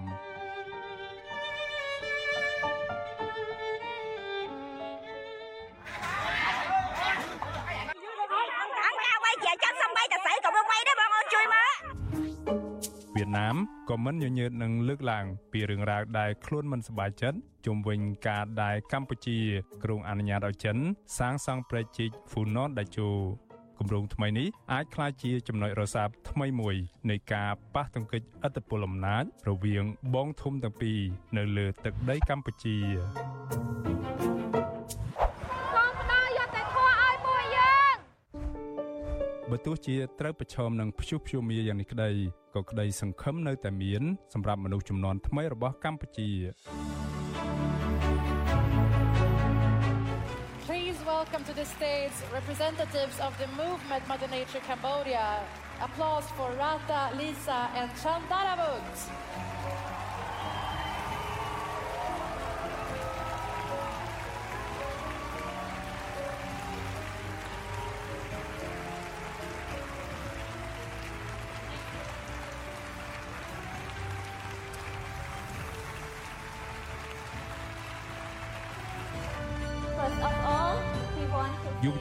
[13.39, 13.55] ណាម
[13.89, 19.37] ក៏មិនញញើតនឹងលើកឡើងពីរឿងរ៉ាវដែលខ្លួនមិនសប្បាយចិត្តជុំវិញការដែលកម្ពុជា
[19.83, 20.77] គ្រងអនុញ្ញាតឲ្យចិន
[21.17, 23.09] សាងសង់ព្រែកជីកហ្វូណនដាជូ
[23.79, 26.75] គម្រោងថ្មីនេះអាចក្លាយជាចំណុចរស័ព្ទថ្មីមួយ
[27.09, 30.99] នៃការប៉ះទង្គិចឥទ្ធិពលអំណាចរវាងបងធំទាំងពីរ
[31.37, 32.77] នៅលើទឹកដីកម្ពុជា
[39.53, 42.09] បើទោះជាត្រូវប្រឈមនឹងព្យុះព្យុះមាយ៉ាងនេះក្តី
[42.55, 46.29] ក៏ក្តីសង្ឃឹមនៅតែមានសម្រាប់មនុស្សចំនួនថ្មីរបស់កម្ពុជា
[50.67, 55.27] Please welcome to the stage representatives of the movement Mother Nature Cambodia.
[55.87, 58.87] Applause for Rata, Lisa and Chandaravut.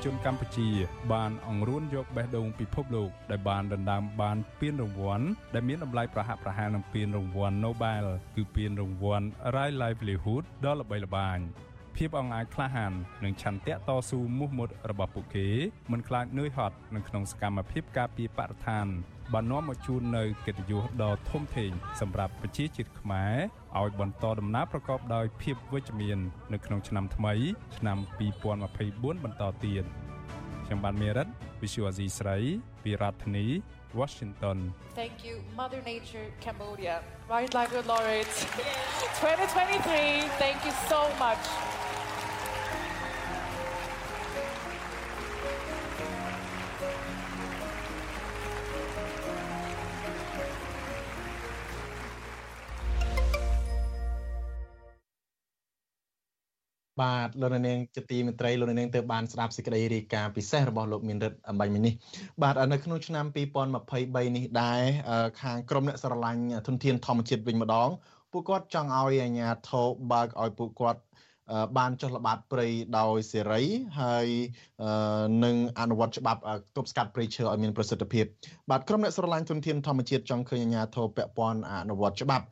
[0.09, 0.69] ជនកម្ពុជា
[1.13, 11.39] បានអង្រួនយកបេះដូងពិភពលោកដែលបានដណ្ដើមបានពានរង្វាន់ដែលមានតម្លៃប្រហាក់ប្រហែលនឹងពានរង្វាន់ Nobel គឺពានរង្វាន់ Rai Livelihood ដ៏ល្បីល្បាញ
[11.97, 12.93] ភាពអង្អាចក្លាហាន
[13.25, 15.49] និងឆន្ទៈតស៊ូមោះមុតរបស់ពួកគេ
[15.93, 18.87] មិនខ្លាចនឿយហត់នៅក្នុងសកម្មភាពការពារបរិស្ថាន
[19.33, 23.37] បាននាំមកជូននៅកិត្តិយសដ៏ធំធេងសម្រាប់ប្រជាជាតិខ្មែរ
[23.81, 26.19] ឲ្យបន្តដំណើរប្រកបដោយភាពវិជ្ជមាន
[26.53, 27.35] នៅក្នុងឆ្នាំថ្មី
[27.77, 27.99] ឆ្នាំ
[28.59, 29.85] 2024បន្តទៀត
[30.67, 31.29] ខ្ញុំបានមេរិត
[31.61, 32.39] Visual Asia ស្រី
[32.83, 33.47] ពីរដ្ឋធានី
[33.99, 34.59] Washington
[35.01, 36.97] Thank you Mother Nature Cambodia
[37.33, 38.35] Right Livelihood Laureate
[39.21, 41.45] 2023 Thank you so much
[57.03, 61.95] បាទលោកនាងជាទីមេត្រីលោកនាងទៅបានស្ដាប់សេចក្តីរាយការណ៍ពិសេសរបស់លោកមានរិទ្ធអំបញ្ញមិញនេះ
[62.43, 63.25] បាទនៅក្នុងឆ្នាំ
[63.77, 64.81] 2023នេះដែរ
[65.43, 67.89] ខាងក្រមអ្នកស្រឡាញ់ធនធានធម្មជាតិវិញម្ដង
[68.33, 71.01] ពួកគាត់ចង់ឲ្យអាជ្ញាធរបើកឲ្យពួកគាត់
[71.79, 72.67] បានចុះល្បាតព្រៃ
[72.99, 73.63] ដោយសេរី
[74.01, 74.27] ហើយ
[75.45, 76.41] នឹងអនុវត្តច្បាប់
[76.77, 78.25] ទប់ស្កាត់ព្រៃឈើឲ្យមានប្រសិទ្ធភាព
[78.71, 82.45] បាទក្រុមអ្នកស្រឡាញ់ទុនធានធម្មជាតិចង់ឃើញអាជ្ញាធរពាក់ព័ន្ធអនុវត្តច្បាប់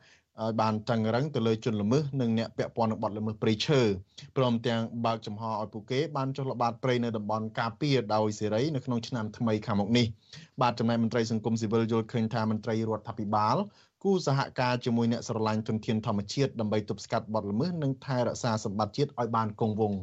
[0.43, 3.81] ឲ្យបានតឹងរឹងទៅលើជនល្មើសនិងអ្នកពាក់ព័ន្ធនឹងបទល្មើសព្រៃឈើ
[4.37, 10.05] ព្រមទាំងបើកចំហឲ្យពួកគេបានចុះល្បាតព្រៃនៅតំបន់ការពារដោយសេរីនៅក្នុងឆ្នាំថ្មីខាងមុខនេះ
[10.61, 13.57] បាទចំណែកមន្ត្រីសង្គមស៊ីវិលយល់ឃើញថាមន្ត្រីរដ្ឋាភិបាល
[14.03, 19.99] គូសហការជាមួយអ្នកស្រឡាញ់ទុនធានធម្មជាតិដើម្បីទប់ស្កាត់បទល្មើសនិងថែរក្សាសម្បត្តិជាតិឲ្យបានគង់វង្ស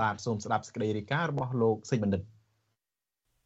[0.00, 2.22] បាទសូមស្ដាប់សេចក្តីរាយការណ៍របស់លោកសេចបណ្ឌិត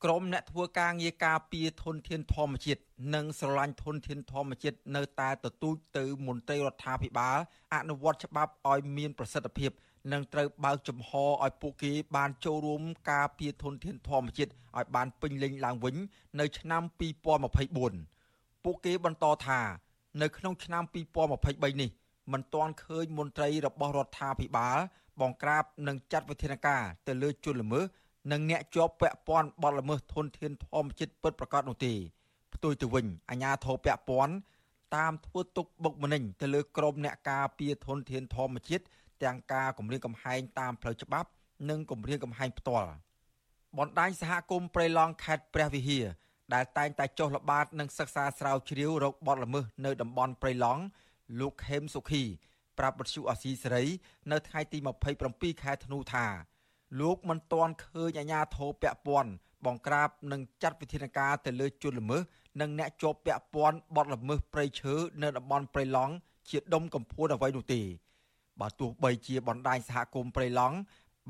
[0.04, 2.80] ក្រមអ្នកធ្វើការងារការពារធនធានធម្មជាតិ
[3.14, 7.38] និងស្រឡាញ់ធនធានធម្មជាតិនៅតែទទូចទៅមន្ត្រីរដ្ឋាភិបាល
[7.74, 9.70] អនុវត្តច្បាប់ឲ្យមានប្រសិទ្ធភាព
[10.12, 11.10] និងត្រូវបើកចំហ
[11.44, 15.96] ឲ្យពួកគេបានចូលរួមការពារធនធានធម្មជាតិឲ្យបានពេញលេញឡើងវិញ
[16.40, 16.82] នៅឆ្នាំ
[17.88, 19.60] 2024ពួកគេបន្តថា
[20.22, 21.90] នៅក្នុងឆ្នាំ2023នេះ
[22.32, 24.78] មិនទាន់ឃើញមន្ត្រីរបស់រដ្ឋាភិបាល
[25.20, 27.84] បង្ក្រាបនិងចាត់វិធានការទៅលើជនល្មើស
[28.30, 31.92] និងអ្នកជាប់ពាក់ព័ន្ធបទល្មើសធនធានធម្មជាតិពិតប្រាកដនោះទេ
[32.54, 34.34] ផ្ទុយទៅវិញអាជ្ញាធរពាក់ព័ន្ធ
[34.96, 38.84] តាមធ្វើទុកបុកម្នេញទៅលើក្រុមអ្នកការពារធនធានធម្មជាតិ
[39.22, 41.28] ទាំងការគម្រាមកំហែងតាមផ្លូវច្បាប់
[41.70, 42.88] និងគម្រាមកំហែងផ្ទាល់
[43.78, 46.04] បណ្ដាញសហគមន៍ព្រៃឡង់ខេត្តព្រះវិហារ
[46.54, 50.82] ដែលតែងតែចុះល្បាតនិងសិក្សាស្រាវជ្រាវរកបទល្មើសនៅតំបន់ព្រៃឡង់
[51.40, 52.22] លោកខេមសុខី
[52.78, 53.84] ប្រាប់បទសុអសីសេរី
[54.32, 54.78] នៅថ្ងៃទី
[55.20, 56.26] 27ខែធ្នូថា
[57.00, 59.30] លោកមិនទាន់ឃើញអាជ្ញាធរពាក់ព័ន្ធ
[59.66, 62.22] បង្ក្រាបនិងចាត់វិធានការទៅលើជនល្មើស
[62.60, 66.14] និងអ្នកជាប់ពាក់ព័ន្ធបទល្មើសព្រៃឈើនៅតំបន់ព្រៃឡង់
[66.50, 67.82] ជាដុំកំភួនអ្វីនោះទេ
[68.60, 70.76] បើទោះបីជាបណ្ដាញសហគមន៍ព្រៃឡង់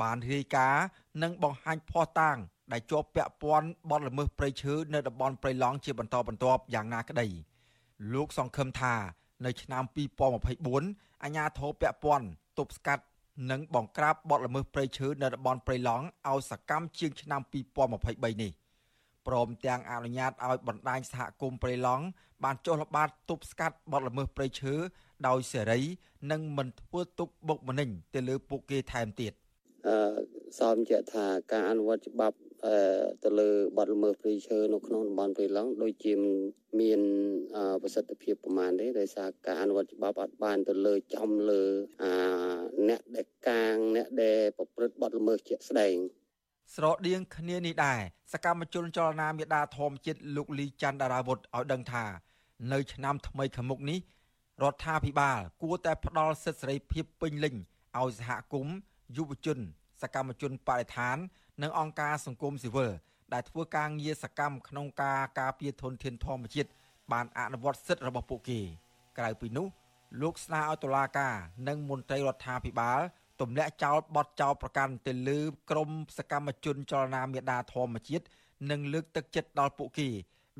[0.02, 0.84] បានរាយការណ៍
[1.22, 2.36] និងបង្ហាញភស្តុតាង
[2.72, 7.26] ដែលជាប់ពាក់ព័ន្ធបទល្មើសព្រៃឈើនៅតំបន់ព្រៃឡង់ជាបន្តបន្ទាប់យ៉ាងណាក្តី
[8.12, 8.94] លោកសង្ឃឹមថា
[9.44, 9.84] នៅឆ្នាំ
[10.52, 12.26] 2024អាជ្ញាធរពាក់ព័ន្ធ
[12.58, 13.02] ទប់ស្កាត់
[13.50, 17.40] និងបង្ក្រាបបទល្មើសព្រៃឈើនៅតំបន់ព្រៃឡង់ឲ្យសកម្មជាងឆ្នាំ
[17.92, 18.52] 2023នេះ
[19.26, 22.04] ព្រមទាំងអនុញ្ញាតឲ្យបណ្ដាញសហគមន៍ព្រៃឡង់
[22.44, 24.74] បានចុះល្បាតទប់ស្កាត់បទល្មើសព្រៃឈើ
[25.28, 25.80] ដោយសេរី
[26.30, 29.32] និងមិនធ្វើទុកបុកម្នេញទៅលើពួកគេថែមទៀត
[29.88, 29.96] អឺ
[30.58, 32.36] សមជាក់ថាការអនុវត្តច្បាប់
[33.24, 36.12] ទៅលើបទល្មើសព្រៃឈើនៅក្នុងតំបន់ព្រៃឡង់ដូចជា
[36.80, 37.00] មាន
[37.82, 41.62] ប្រសិទ្ធភាពប្រមាណទេដោយសារការអនុវត្តច្បាប់អត់បានទៅលើចំលើ
[42.02, 42.12] អា
[42.88, 45.96] អ្នកដែលកាងអ្នកដែលប្រព្រឹត្តបទល្មើសជាក់ស្ដែង
[46.74, 48.00] ស្រដៀងគ្នានេះដែរ
[48.32, 52.04] សកម្មជនចលនាមេដាធម្មជាតិលោកលីច័ន្ទដារាវុធឲ្យដឹងថា
[52.72, 53.98] នៅឆ្នាំថ្មីខាងមុខនេះ
[54.62, 57.54] រដ្ឋាភិបាល គួរតែផ្ដល់សិទ្ធិសេរីភាពពេញលេញ
[57.98, 58.76] ឲ្យសហគមន៍
[59.16, 59.58] យុវជន
[60.02, 61.16] សកម្មជនបរិស្ថាន
[61.62, 62.90] និងអង្គការសង្គមស៊ីវិល
[63.32, 66.70] ដែលធ្វើការងារសកម្មក្នុងការការពារធនធានធម្មជាតិ
[67.12, 68.60] បានអនុវត្តសិទ្ធិរបស់ពួកគេ
[69.18, 69.66] ក្រៅពីនោះ
[70.20, 71.34] លោកស្នើឲ្យតុលាការ
[71.68, 73.00] និងមន្ត្រីរដ្ឋាភិបាល
[73.40, 78.24] ទម្លាក់ចោលបទចោលប្រកាន់ទៅលើក្រុមសកម្មជនចលនាមេដាធម្មជាតិ
[78.70, 80.08] និងលើកទឹកចិត្តដល់ពួកគេ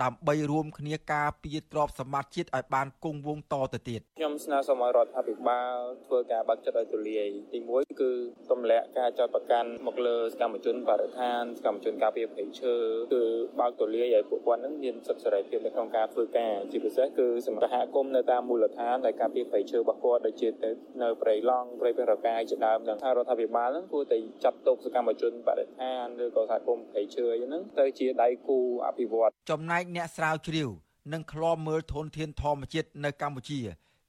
[0.00, 5.74] ដើម្បីរួមគ្នាការពារទ្រព្យសម្បត្តិជាតិឲ្យបានគង់វង្សតទៅទៀតខ្ញុំស្នើសុំឲ្យរដ្ឋាភិបាល
[6.06, 8.10] ធ្វើការបើកចិត្តឲ្យទូលាយទី1គឺ
[8.50, 12.74] ទម្លាក់ការចាត់ប្រកាន់មកលើសកម្មជនបរិស្ថានសកម្មជនការពារព្រៃឈើ
[13.14, 13.22] គឺ
[13.60, 20.70] បើកទូលាយឲ្យពួកគាត់នឹងមានសិទ្ធិសេរីភាពនៅក្នុងការធ្វើការជាពិសេសគឺសម្រាប់សហគមន៍នៅតាមមូលដ្ឋានដែលការពារព្រៃឈើរបស់គាត់ដូចជាទៅ
[21.02, 30.68] នៅព្រៃឡង់ព្រៃពេញរកាយជាដើមនឹងថារដ្ឋាភិបាលនឹងគួរតែចាត់ទុកសកម្មជនបរិស្ថានឬក៏សហគមន៍ព្រៃឈើអីហ្នឹងទៅជាដៃគូអភិវឌ្ឍចំណែកអ្នកស្រាវជ្រាវ
[31.12, 33.60] និងឃ្លាំមើលធនធានធម្មជាតិនៅកម្ពុជា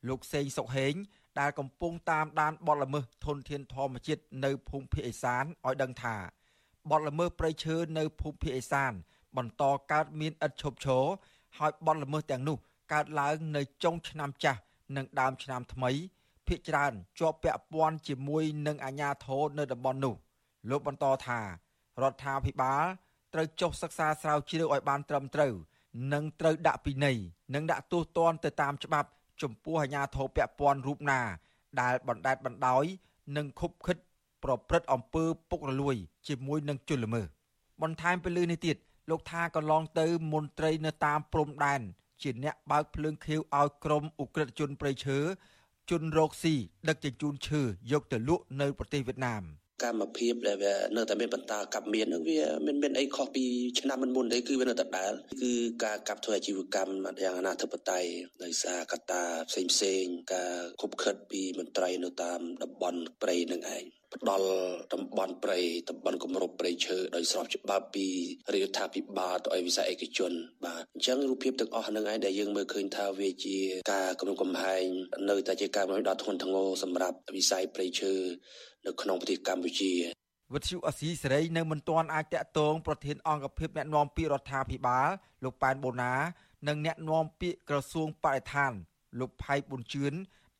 [0.08, 0.94] លោកសេងសុកហេង
[1.40, 6.16] ដែលកំពុងតាមដានបទល្មើសធនធានធម្មជាតិនៅភូមិភាគឦសានឲ្យដឹងថា
[6.90, 8.94] បទល្មើសព្រៃឈើនៅភូមិភាគឦសាន
[9.38, 11.06] បន្តកើតមានឥតឈប់ឈរ
[11.58, 12.58] ហើយបទល្មើសទាំងនោះ
[12.94, 14.60] កើតឡើងនៅចុងឆ្នាំចាស់
[14.96, 15.92] និងដើមឆ្នាំថ្មី
[16.48, 20.16] ភាគច្រើនជាប់ពាក់ព័ន្ធជាមួយនឹងអាជ្ញាធរនៅតំបន់នោះ
[20.70, 21.40] លោកបន្តថា
[22.02, 22.84] រដ្ឋាភិបាល
[23.34, 25.54] ត្រូវចុះសិក្សាស្រាវជ្រាវឲ្យបានត្រឹមត្រូវ
[26.14, 27.18] និងត្រូវដាក់ពិន័យ
[27.54, 29.10] និងដាក់ទោសទណ្ឌទៅតាមច្បាប់
[29.42, 31.22] ចំពោះអាជ្ញាធរពាក់ព័ន្ធរូបណា
[31.82, 32.84] ដែលបណ្ដេតបណ្ដោយ
[33.38, 33.98] និងខុបខិត
[34.44, 35.96] ប្រព្រឹត្តអំពើពុករលួយ
[36.28, 37.28] ជាមួយនឹងជនល្មើស
[37.82, 38.78] បន្ថែមពីលើនេះទៀត
[39.10, 41.82] លោកថាកន្លងទៅមន្ត្រីនៅតាមព្រំដែន
[42.22, 45.20] ជាអ្នកបើកភ្លើងខៀវឲ្យក្រុមអ ுக ្រិតជនប្រៃឈើ
[45.90, 46.56] ជនរោគស៊ី
[46.90, 49.44] ដឹកជញ្ជូនឈើយកទៅលក់នៅប្រទេសវៀតណាម
[49.84, 53.46] កម្មភាពដែលវានៅតែមានបន្តកាប់មាននឹងវាមិនមានអីខុសពី
[53.80, 55.52] ឆ្នាំមុនមុនទេគឺវានៅតែដែលគឺ
[55.84, 58.10] ការកាប់ធ្វើអាជីវកម្មយ៉ាងអនាធិបតេយ្យ
[58.44, 64.48] ដោយសារកត្តាផ្សេងផ្សេងការខុបខិតពីមន្ត្រីនៅតាមតំបន់ព្រៃនឹងឯងផ្ដល់
[64.94, 68.08] តំបន់ព្រៃតំបន់គម្របព្រៃឈើដោយស្របច្បាប់ពី
[68.54, 70.32] រដ្ឋាភិបាលទៅឲ្យវិស័យឯកជន
[70.66, 73.58] បាទអញ្ចឹងរូបភាពទាំងអស់ហ្នឹងឯងដែលយើងមើលឃើញថាវាជា
[73.94, 74.86] ការគម្រោងកំហែង
[75.30, 78.14] នៅតែជាការបំផ្លាញដ៏ធ្ងន់ធ្ងរសម្រាប់វិស័យព្រៃឈើ
[78.86, 79.92] នៅក្នុងប្រទេសកម្ពុជា
[80.54, 85.08] វិទ្យុអស៊ីសេរីនៅមិនទាន់អាចតាក់ទងប្រធានអង្គភិបអ្នកណែនាំពាក្យរដ្ឋាភិបាល
[85.44, 86.14] លោកប៉ែនបូណា
[86.68, 88.72] និងអ្នកណែនាំពាក្យក្រសួងបរិស្ថាន
[89.20, 90.14] លោកផៃប៊ុនជឿន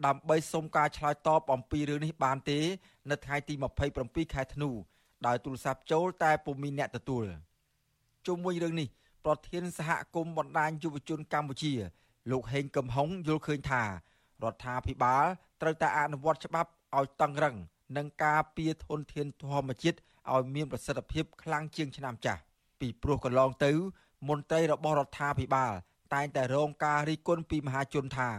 [0.06, 2.60] ដើម្បីសុំការឆ្លើយតបអំពីរឿងនេះបានទេ
[3.10, 3.54] នៅថ្ងៃទី
[3.94, 4.70] 27ខែធ្នូ
[5.26, 7.26] ដោយទូរស័ព្ទចូលតែពុំមានអ្នកទទួល
[8.28, 8.88] ជុំវិញរឿងនេះ
[9.26, 11.74] ប្រធានសហគមន៍បណ្ដាញយុវជនកម្ពុជា
[12.32, 13.88] លោកហេងកំហុងយល់ឃើញថារ
[14.54, 15.26] ដ្ឋាភិបាល
[15.62, 17.56] ត្រូវតែអនុវត្តច្បាប់ឲ្យតឹងរឹង
[17.98, 19.98] និងការពារធនធានធម្មជាតិ
[20.34, 22.42] ឲ្យមានប្រសិទ្ធភាពខ្លាំងជាងឆ្នាំចាស់
[22.80, 23.72] ពីព្រោះកន្លងទៅ
[24.30, 25.72] មន្ត្រីរបស់រដ្ឋាភិបាល
[26.14, 28.30] តែងតែរងការរិះគន់ពីមហាជនថា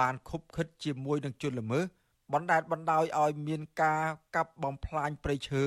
[0.00, 1.84] បានខុបខិតជាមួយនឹងជនល្មើស
[2.32, 4.04] បណ្ដាលបណ្ដោយឲ្យមានការ
[4.36, 5.64] កាប់បំផ្លាញព្រៃឈើ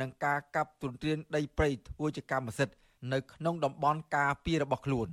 [0.00, 2.74] និងការកាប់ទុនទ្រានដីព្រៃធ្វើជាកម្មសិទ្ធិ
[3.12, 5.08] នៅក្នុងតំបន់ការពាររបស់ខ្លួន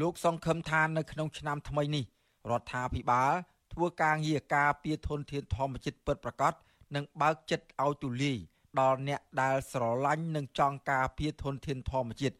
[0.00, 2.04] លោកសង្ឃឹមថានៅក្នុងឆ្នាំថ្មីនេះ
[2.50, 3.32] រដ្ឋាភិបាល
[3.78, 6.52] ធ្វើការងារការពារធនធានធម្មជាតិពិតប្រាកដ
[6.94, 8.38] និងបើកចិត្តឲ្យទូលាយ
[8.80, 12.36] ដល់អ្នកដែលស្រឡាញ់និងចង់ការពារធនធានធម្មជាតិ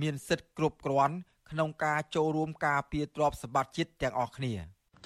[0.00, 1.16] មានសិទ្ធិគ្រប់គ្រាន់
[1.50, 4.52] ក្នុងការចូលរួមការពារទ្រព្យសម្បត្តិជាតិទាំងអស់គ្នា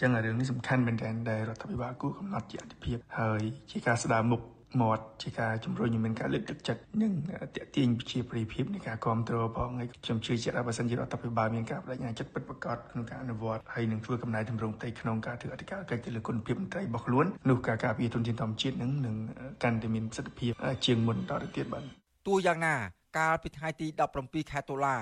[0.00, 4.40] ចឹងរឿងនេះសំខាន់មែនទែនដែលរដ្ឋាភិបាលគូកំណត់ជាអតិភិបហើយជាការស្ដារមុខ
[4.80, 7.12] មាត់ជាការជំរុញឲ្យមានការលើកទឹកចិត្តនិង
[7.56, 19.16] តេទៀងជាប្រិយភាពនៃការគ្រប់គ្រងផងហើយខ្ញុំជឿជាក់ថាបើសិនជារដ្ឋាភិបាលមានការបដិញ្ញាចិត្តពិតប្រាកដក្នុងការអនុវត្តហើយនឹងធ្វើកំណែទម្រង់ផ្ទៃក្នុងការធ្វើអធិការកិច្ចទៅលើគុណភាពមន្ត្រីរបស់ខ្លួននោះការការពារទុនធានធម្មជាតិនឹងនឹង
[19.62, 20.52] កាន់តែមានប្រសិទ្ធភាព
[20.86, 21.82] ជាងមុនតទៅទៀតបាទ
[22.26, 22.74] ទោះយ៉ាងណា
[23.18, 23.86] កាលពីថ្ងៃទី
[24.20, 24.96] 17ខែតុលា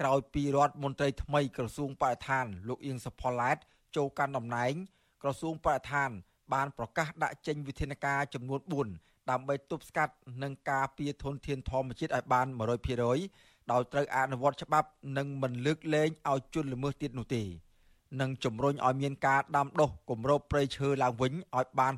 [0.00, 3.56] ក្រោយពីរដ្ឋមន្ត្រីថ្មីក្រសួងបរិស្ថានលោកអៀងសុផល្លែត
[3.96, 4.74] ចូលកាន់តំណែង
[5.22, 6.10] ក្រសួងបរិស្ថាន
[6.54, 8.88] បានប្រកាសដាក់ចេញវិធានការចំនួន
[9.30, 12.46] ដើម្បីទប់ស្កាត់និងការពារធនធានធម្មជាតិឲ្យបាន
[13.08, 17.42] 100%ដោយត្រូវអនុវត្តច្បាប់និងមិនលើកលែងឲ្យជនល្មើសទៀតនោះទេ
[18.20, 21.94] និងជំរុញឲ្យមានការដាំដុះគម្របព្រៃឈើឡើងវិញឲ្យបាន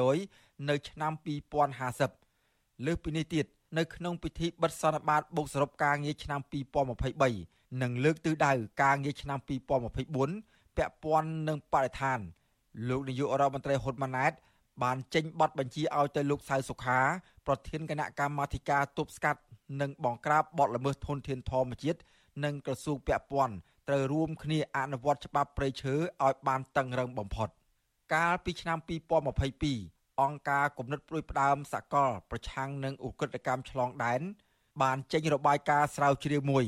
[0.00, 1.12] 60%នៅឆ្នាំ
[1.98, 3.46] 2050លើសពីនេះទៀត
[3.78, 6.40] នៅក្នុងពិធីបិទសន្និបាតបូកសរុបការងារឆ្នាំ
[7.10, 12.18] 2023និងលើកទិសដៅការងារឆ្នាំ2024ពាក់ព័ន្ធនឹងបរិស្ថាន
[12.88, 14.32] លោកនាយករដ្ឋមន្ត្រីហ៊ុនម៉ាណែត
[14.82, 17.00] បានចេញប័ណ្ណបញ្ជាឲ្យទៅលោកសៅសុខា
[17.46, 19.40] ប្រធានគណៈកម្មាធិការទប់ស្កាត់
[19.80, 21.98] និងបង្ក្រាបបទល្មើសធនធានធម្មជាតិ
[22.44, 23.54] និងក្រសួងពាក់ព័ន្ធ
[23.88, 27.48] ត្រូវរួមគ្នាអនុវត្តច្បាប់ព្រៃឈើឲ្យបានតឹងរឹងបំផុត
[28.14, 28.78] កាលពីឆ្នាំ
[29.44, 34.20] 2022អង្គការគំនិតព្រួយផ្ដើមសកល ប្រឆាំងនឹងឧក្រិដ្ឋកម្មឆ្លងដែន
[34.82, 36.64] បានចេញរបាយការណ៍ស្រាវជ្រាវមួយ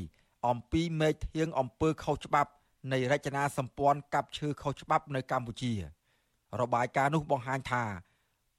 [0.48, 2.50] អំពីមេធៀងអំពើខុសច្បាប់
[2.92, 5.72] នៃរចនាសម្ព័ន្ធកាប់ឈើខុសច្បាប់នៅកម្ពុជា
[6.62, 7.84] របាយការណ៍នោះបង្ហាញថា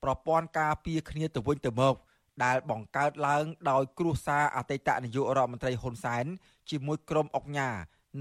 [0.03, 1.95] ប្រព័ន្ធការពារគ្នាទៅវិញទៅមក
[2.43, 6.25] ដែលបង្កើតឡើងដោយគ្រួសារអតីតនាយករដ្ឋមន្ត្រីហ៊ុនសែន
[6.69, 7.69] ជាមួយក្រុមអុកញ៉ា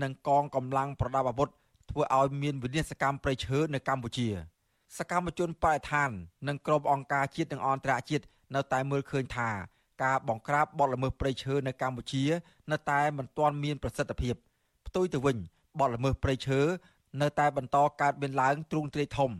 [0.03, 1.49] និងកងកម្លាំងប្រដាប់អាវុធ
[1.91, 4.29] ធ្វើឲ្យមានវិនាសកម្មប្រៃឈើនៅកម្ពុជា
[4.99, 6.11] សកម្មជនបរិស្ថាន
[6.49, 9.51] និងក្រុមអង្គការជាតិនិងអន្តរជាតិនៅតែមើលឃើញថា
[10.05, 12.25] ការបង្ក្រាបបទល្មើសព្រៃឈើនៅកម្ពុជា
[12.73, 14.35] នៅតែមិនទាន់មានប្រសិទ្ធភាព
[14.87, 15.37] ផ្ទុយទៅវិញ
[15.79, 16.61] បទល្មើសព្រៃឈើ
[17.23, 19.31] នៅតែបន្តកើតមានឡើងទ្រង់ទ្រាយធំ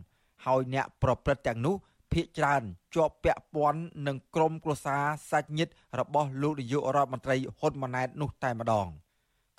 [0.45, 1.75] ហើយអ្នកប្រព្រឹត្តទាំងនោះ
[2.11, 2.63] ភ ieck ច្រើន
[2.95, 8.87] ជាប់ពាក់ព័ន្ធនឹងក្រុមគ្រួសារសាច់ញាតិរបស់លោកនាយករដ្ឋមន្ត្រីហ៊ុនម៉ាណែតនោះតែម្ដង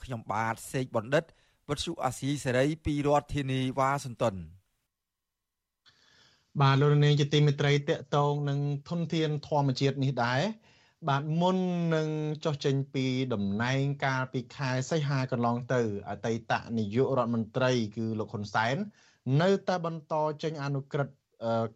[0.02, 1.24] ខ្ញុំបាទសេកបណ្ឌិត
[1.68, 4.34] វុទ្ធុអាស៊ីសេរីពីរដ្ឋធានីវ៉ាស៊ីនតោន
[6.60, 10.40] បាទលោកនាងជាទីមេត្រីតកតងនឹងធនធានធម្មជាតិនេះដែរ
[11.08, 11.56] បាទមុន
[11.94, 12.08] នឹង
[12.44, 18.76] ចុះចេញពីតំណែងកាលពីខែសីហាកន្លងទៅអតីតនាយករដ្ឋមន្ត្រីគឺលោកហ៊ុនសែន
[19.42, 21.14] នៅតែបន្តចេញអនុក្រឹត្យ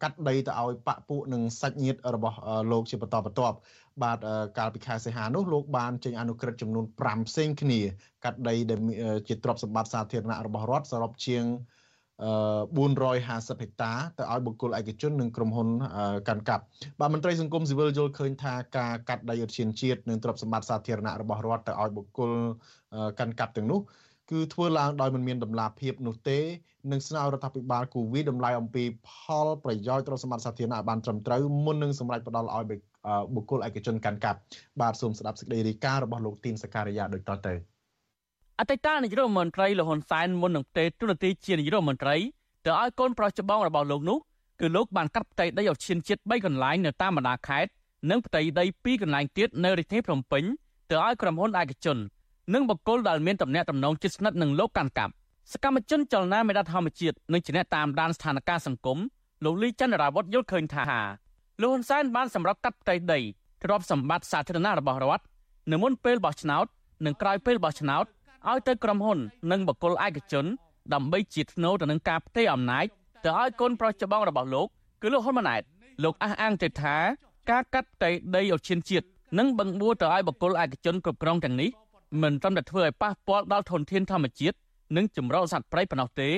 [0.01, 2.37] កាត់ដីទៅឲ្យបពពួកនិងសាច់ញាតិរបស់
[2.71, 3.57] លោកជាបន្តបន្ទាប់
[4.03, 4.17] បាទ
[4.57, 7.79] កាលពីខែសីហានោះលោកបានចេញអនុក្រឹត្យចំនួន5ផ្សេងគ្នា
[8.23, 8.79] កាត់ដីដែល
[9.27, 11.43] ជាទ្រព្យសម្បត្តិសាធារណៈរបស់រដ្ឋសរុបជាង
[12.23, 15.69] 450ហិកតាទៅឲ្យបុគ្គលឯកជននិងក្រុមហ៊ុន
[16.27, 16.63] កាន់កាប់
[16.99, 22.31] បាទមន្ត្រីសង្គមស៊ីវិលយល់ឃើញថាការកាត់ដីឧទ្យានជាតិនិងទ្រព្យសម្បត្តិសាធារណៈរបស់រដ្ឋទៅឲ្យបុគ្គល
[23.19, 23.79] កាន់កាប់ទាំងនោះ
[24.31, 26.39] គឺធ្វើឡើងដោយមិនមានដំណាភាពនោះទេ
[26.91, 29.11] និងស្នើរដ្ឋាភិបាលគូវីតម្លៃអំពីផ
[29.45, 32.65] លប្រយោជន៍ទ្រព្យសម្បត្តិសាធារណៈឲ្យបានត្រឹមត្រូវមុននឹងសម្រេចផ្ដល់ឲ្យ
[33.35, 34.39] បុគ្គលឯកជនកាន់កាប់
[34.81, 37.53] បាទសូមស្ដាប់សេចក្តីរាយការណ៍របស់លោកទីនសការីយ៉ាដូចតទៅ
[38.59, 42.15] អតីតនាយករដ្ឋមន្ត្រីលហ៊ុនសែនមុននឹងផ្ទេរទូនាទីជានាយករដ្ឋមន្ត្រី
[42.65, 44.17] ទៅឲ្យកូនប្រុសច្បងរបស់លោកនោះ
[44.61, 47.71] គឺលោកបានកាត់ផ្ទៃដីឲ្យឈានជាតិ3កន្លែងនៅតាមបណ្ដាខេត្ត
[48.09, 50.43] និងផ្ទៃដី2កន្លែងទៀតនៅរាជធានីភ្នំពេញ
[50.89, 51.97] ទៅឲ្យក្រុមហ៊ុនឯកជន
[52.53, 55.13] និងបុគ្គលដែលមានតំណែងតំណងជិតស្និទ្ធនឹងលោកកាន់កាប់
[55.51, 58.97] សកម្មជនចលនាមេដាធម្មជាតិនិងជាអ្នកតាមដានស្ថានភាពសង្គម
[59.43, 60.83] លោកលីចន្ទរាវុធយល់ឃើញថា
[61.61, 63.19] លោកហ៊ុនសែនបានសម្រាប់កាត់ផ្ទៃដី
[63.63, 65.23] ទ្រព្យសម្បត្តិសាធារណៈរបស់រដ្ឋ
[65.71, 66.65] នៅមុនពេលបោះឆ្នោត
[67.05, 68.05] និងក្រោយពេលបោះឆ្នោត
[68.49, 69.19] ឲ្យទៅក្រុមហ៊ុន
[69.51, 70.45] និងបុគ្គលឯកជន
[70.93, 72.85] ដើម្បីជាធ្នូទៅនឹងការផ្ទេរអំណាច
[73.23, 74.67] ទៅឲ្យកូនប្រុសច្បងរបស់លោក
[75.01, 75.61] គឺលោកហ៊ុនម៉ាណែត
[76.03, 76.95] លោកអះអាងទៅថា
[77.49, 79.05] ការកាត់ផ្ទៃដីឧឈានជាតិ
[79.39, 81.69] និងបង្បួរទៅឲ្យបុគ្គលឯកជនគ្រប់គ្រងទាំងនេះ
[82.21, 84.57] មិនត្រឹមតែធ្វើឲ្យប៉ះពាល់ដល់ធនធានធម្មជាតិ
[84.95, 86.29] និងចម្រុះសត្វព្រៃប៉ុណ្ណោះទេ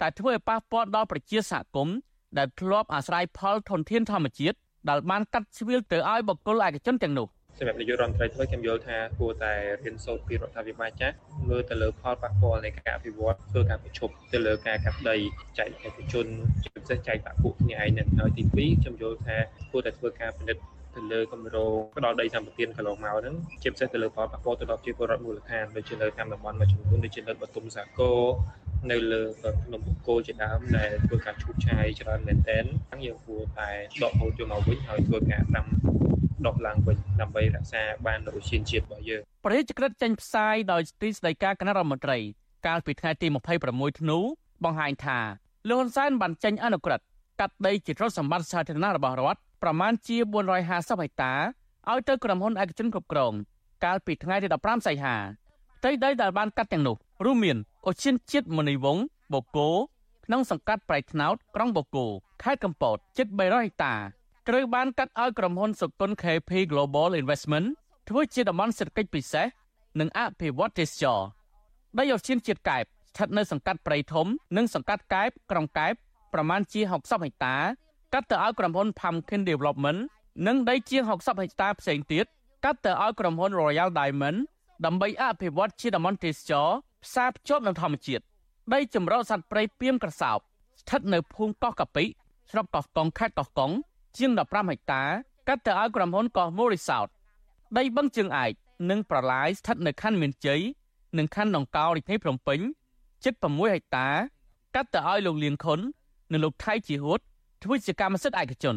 [0.00, 1.96] តែធ្វើឲ្យប៉ះពាល់ដល់ប្រជាសហគមន៍
[2.38, 4.56] ដែលធ្លាប់អាស្រ័យផលធនធានធម្មជាតិ
[4.88, 7.28] ដែលបានកាត់ជ្រៀលទៅឲ្យបុគ្គលឯកជនទាំងនោះ
[7.58, 11.14] សម្រាប់នាយករដ្ឋមន្ត្រីថ្មីខ្ញុំយល់ថាគួរតែរៀនសូត្រពីរដ្ឋាភិបាលចាស់
[11.48, 15.16] មើលទៅលើផលប៉ះពាល់នៃការអភិវឌ្ឍធ្វើការប្រជុំទៅលើការកាត់ដី
[15.58, 16.26] ចែកឯកជន
[16.62, 19.36] ជាពិសេសចែកបាក់ពួកគ្នាឯងនឹងហើយទី2ខ្ញុំយល់ថា
[19.70, 20.62] គួរតែធ្វើការពិនិត្យ
[20.96, 28.20] ទៅលើគម្រោងផ្ដល់ដីសម្បត្តិកន្លងមកហ្នឹងជាពិសេសទៅលើផលប៉ះពាល់ទៅដល់ប្រជាពលរដ្ឋមូលដ្ឋានដូចជានៅតាមតំបន់មួយចំនួនដូចជានៅបទុមសាគរ
[28.90, 29.22] នៅលើ
[29.62, 33.70] ភ្នំបូកគោជាដើមដែលធ្វើការឈូសឆាយច្រើនមែនទែនហ្នឹងយើងគួរតែ
[34.02, 35.66] ដកហូតយកមកវិញហើយធ្វើការដាំ
[36.46, 42.18] ដុះឡើងវិញដើម្បីរក្សាបាននូវជាតិជាតិរបស់យើងប្រជាក្រិតចេញផ្សាយដោយទីស្តីការគណៈរដ្ឋមន្ត្រី
[42.66, 43.26] កាលពីថ្ងៃទី
[43.66, 44.18] 26ធ្នូ
[44.64, 45.18] បង្ហាញថា
[45.68, 47.04] លោកហ៊ុនសែនបានចេញអនុក្រឹត្យ
[47.40, 50.16] កាត់ដីជាទ្រព្យសម្បត្តិសាធារណៈរបស់រដ្ឋប្រមាណជា
[50.64, 51.32] 450ហិកតា
[51.90, 53.32] ឲ្យទៅក្រុមហ៊ុនឯកជនគ្រប់គ្រង
[53.84, 55.14] កាលពីថ្ងៃទី15សីហា
[55.78, 57.56] ផ្ទៃដីដែលបានកាត់ទាំងនោះរួមមាន
[57.86, 58.98] អូឈានជាតិមនីវង
[59.32, 59.68] បូកូ
[60.24, 62.06] ក្នុងសង្កាត់ប្រៃថ្នោតក្រុងបូកូ
[62.42, 63.94] ខេត្តកំពតជិត300ហិកតា
[64.48, 67.66] ត្រូវបានកាត់ឲ្យក្រុមហ៊ុនសុគន្ធ KP Global Investment
[68.08, 69.46] ធ្វើជាតំបន់សេដ្ឋកិច្ចពិសេស
[70.00, 71.20] និងអភិវឌ្ឍទេសចរ
[71.98, 74.26] ដីអូឈានជាតិកែបស្ថិតនៅសង្កាត់ព្រៃធំ
[74.56, 75.94] និងសង្កាត់កែបក្រុងកែប
[76.34, 76.92] ប្រមាណជា60
[77.24, 77.56] ហិកតា
[78.12, 80.00] កាត់ទៅឲ្យក្រុមហ៊ុន Pumpkin Development
[80.46, 82.26] និងដីជាង60ហិកតាផ្សេងទៀត
[82.64, 84.38] កាត់ទៅឲ្យក្រុមហ៊ុន Royal Diamond
[84.84, 86.68] ដើម្បីអភិវឌ្ឍជាតំបន់ទេសចរ
[87.04, 88.24] ផ្សារភ្ជាប់នឹងធម្មជាតិ
[88.74, 90.38] ដីចម្រុះសត្វព្រៃពីមក្រសោប
[90.80, 92.04] ស្ថិតនៅភូមិកោះកាពិ
[92.50, 93.70] ស្រុកកោះកុងខេត្តកោះកុង
[94.16, 95.02] ជាង15ហិកតា
[95.48, 97.08] កាត់ទៅឲ្យក្រុមហ៊ុនកោះ Morisot
[97.78, 98.52] ដីបឹងជើងឯក
[98.90, 100.60] និងប្រឡាយស្ថិតនៅខណ្ឌមានជ័យ
[101.18, 102.60] និងខណ្ឌដង្កោរាជធានីភ្នំពេញ
[103.24, 104.08] ជិត6ហិកតា
[104.74, 105.80] កាត់ទៅឲ្យលោកលៀងខុន
[106.32, 107.20] និងលោកថៃជីហួត
[107.62, 108.76] ធ្វើជាកម្មសិទ្ធិឯកជន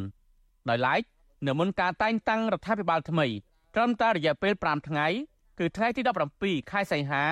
[0.70, 1.02] ដោយឡែក
[1.48, 3.28] នៅមុនការតែងតាំងរដ្ឋាភិបាលថ្មី
[3.76, 5.08] ត្រឹមតែរយៈពេល5ថ្ងៃ
[5.60, 6.02] គឺថ្ងៃទី
[6.36, 7.24] 17ខែសីហា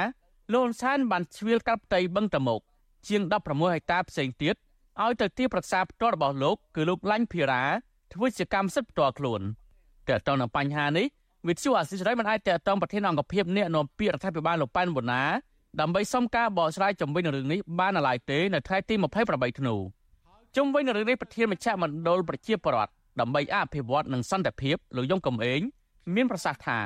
[0.54, 2.60] លោកហ៊ុនសែនបានជ្រៀលកាត់ផ្ទៃបឹងតមុក
[3.08, 4.56] ជាង16ហិកតាផ្សេងទៀត
[5.04, 7.64] ឲ្យទៅទីប្រឹក្សាផ្ទាល់របស់លោកគឺលោកឡាញ់ភីរ៉ា
[8.14, 9.42] ធ្វើជាកម្មសិទ្ធិផ្ទាល់ខ្លួន
[10.08, 11.06] តើតើនៅបញ្ហានេះ
[11.48, 15.24] វិទ្យុអាស៊ីសេរីមិនអាចតតងប្រធានអង្គភិបអ្នកនាំពាក្យរដ្ឋាភិបាលលោកប៉ែនបូណា
[15.80, 18.96] ដើម្បីសុំការបកស្រាយជំវិញនឹងរឿងនេះបានឡើយទេនៅថ្ងៃទី
[19.28, 19.76] 28ធ្នូ
[20.56, 25.62] ជុំវិញនឹងរឿងនេះប្រធានមជ្ឈមណ្ឌលប្រជាពលរដ្ឋដើម្បីអភិវឌ្ឍនិងសន្តិភាពលោកយងកំឯង
[26.16, 26.80] មានប្រសាសន៍ថា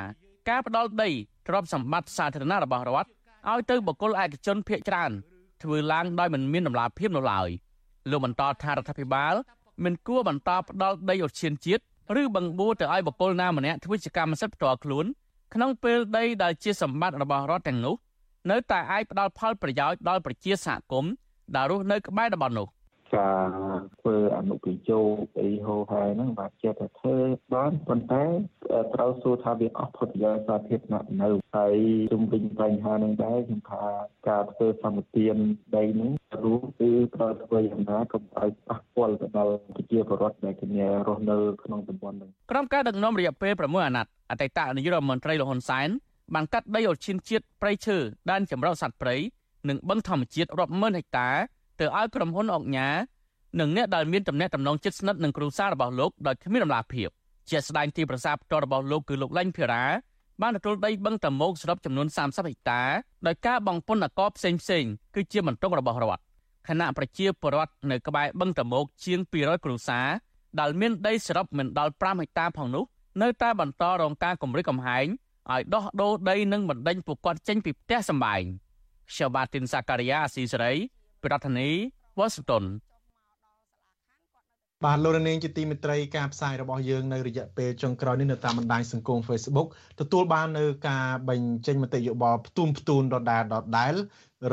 [0.50, 1.10] ការផ្ដាល់ដី
[1.48, 3.10] ទ្រព្យសម្បត្តិសាធារណៈរបស់រដ្ឋ
[3.50, 5.12] ឲ្យទៅបុគ្គលឯកជនភៀកច្រើន
[5.64, 7.50] ធ្វើឡើងដោយមិនមានដំណាភាពនៅឡើយ
[8.10, 9.34] លោកបន្តថារដ្ឋាភិបាល
[9.84, 11.84] មិនគួរបន្តផ្ដាល់ដីឧទ្យានជាតិ
[12.22, 15.06] ឬបង្បួរទៅឲ្យបុគ្គលណាម្នាក់ធ្វើជាកម្មសិទ្ធិផ្ទាល់ខ្លួន
[15.54, 17.96] ក្នុងពេលដីដែលជាសម្បត្តិរបស់រដ្ឋទាំងនោះ
[18.52, 21.12] នៅតែអាចផ្ដល់ផលប្រយោជន៍ដល់ប្រជាសហគមន៍
[21.56, 22.68] ដែលរស់នៅក្បែរតំបន់នោះ
[23.18, 23.48] ការ
[24.02, 27.18] ធ្វើអនុប្រយោគអីហោហែហ្នឹងបាទចេះតែធ្វើ
[27.54, 28.24] បានប៉ុន្តែ
[28.96, 31.78] ត្រូវសួរថាវាអស់ផលប្រយោជន៍សាធារណៈនៅហើយ
[32.12, 33.84] ជុំវិញបញ្ហាហ្នឹងដែរខ្ញុំថា
[34.30, 35.36] ការធ្វើសម្បទាន
[35.76, 36.12] ដីហ្នឹង
[36.44, 45.90] រួមគឺត្រូវធ្វើយ៉ាងណាកុំឲ្យប៉ះពាល់ទៅដល់ប្រជាពលរដ្ឋដែលគ្នារស់នៅក្នុងតំបន់ហ្នឹងក្រុមការដឹកនាំរយៈពេល6អាណត្តិអតីតនាយករដ្ឋមន្ត្រីលហ៊ុនសែន
[46.36, 47.98] បានកាត់ដីអូឈានជាតិព្រៃឈើ
[48.32, 49.16] ដែនចម្រុះសត្វព្រៃ
[49.70, 51.30] និងបឹងធម្មជាតិរាប់ម៉ឺនហិកតា
[51.80, 52.90] ទៅឲ្យក្រុមហ៊ុនអុកញ៉ា
[53.60, 57.10] និងអ្នកដែលមានតំណែងតំណងជិតស្និទ្ធនឹងគ្រួសាររបស់លោកដោយគ្មានដំណាភាព
[57.50, 59.84] ជាស្ដែងទីប្រសាផ្ទាល់របស់លោកគឺលោកឡាញ់ភិរា
[60.42, 62.82] បានទទួលដីបឹងតមោកសរុបចំនួន30ហិកតា
[63.28, 64.84] ដោយការបងពុនអកបផ្សេងផ្សេង
[65.16, 66.22] គឺជាបន្ទុករបស់រដ្ឋ
[66.68, 70.08] គណៈប្រជាពលរដ្ឋនៅក្បែរបឹងតមោកជាង200គ្រួសារ
[70.60, 72.86] ដែលមានដីសរុបមិនដល់5ហិកតាផងនោះ
[73.22, 75.08] នៅតែបន្តរងការគំរាមកំហែង
[75.52, 78.44] ឲ្យដោះដូរដីនិងបណ្ដេញពួកគាត់ចេញពីផ្ទះសម្បែង
[79.16, 80.74] ရှបាទីនសាការីយ៉ាអស៊ីសេរី
[81.24, 82.64] ប្រធានាធិបតីវ៉ាស៊ីនតោន
[84.86, 89.68] បាទលោកនាងជាទីមេត្រីការផ្សាយរបស់យើងនៅរយៈពេលចុងក្រោយនេះនៅតាមបណ្ដាញសង្គម Facebook
[90.00, 93.94] ទទួលបាននៅការបញ្ចេញមតិយោបល់ផ្ទុំផ្ទួនដដែលដដែល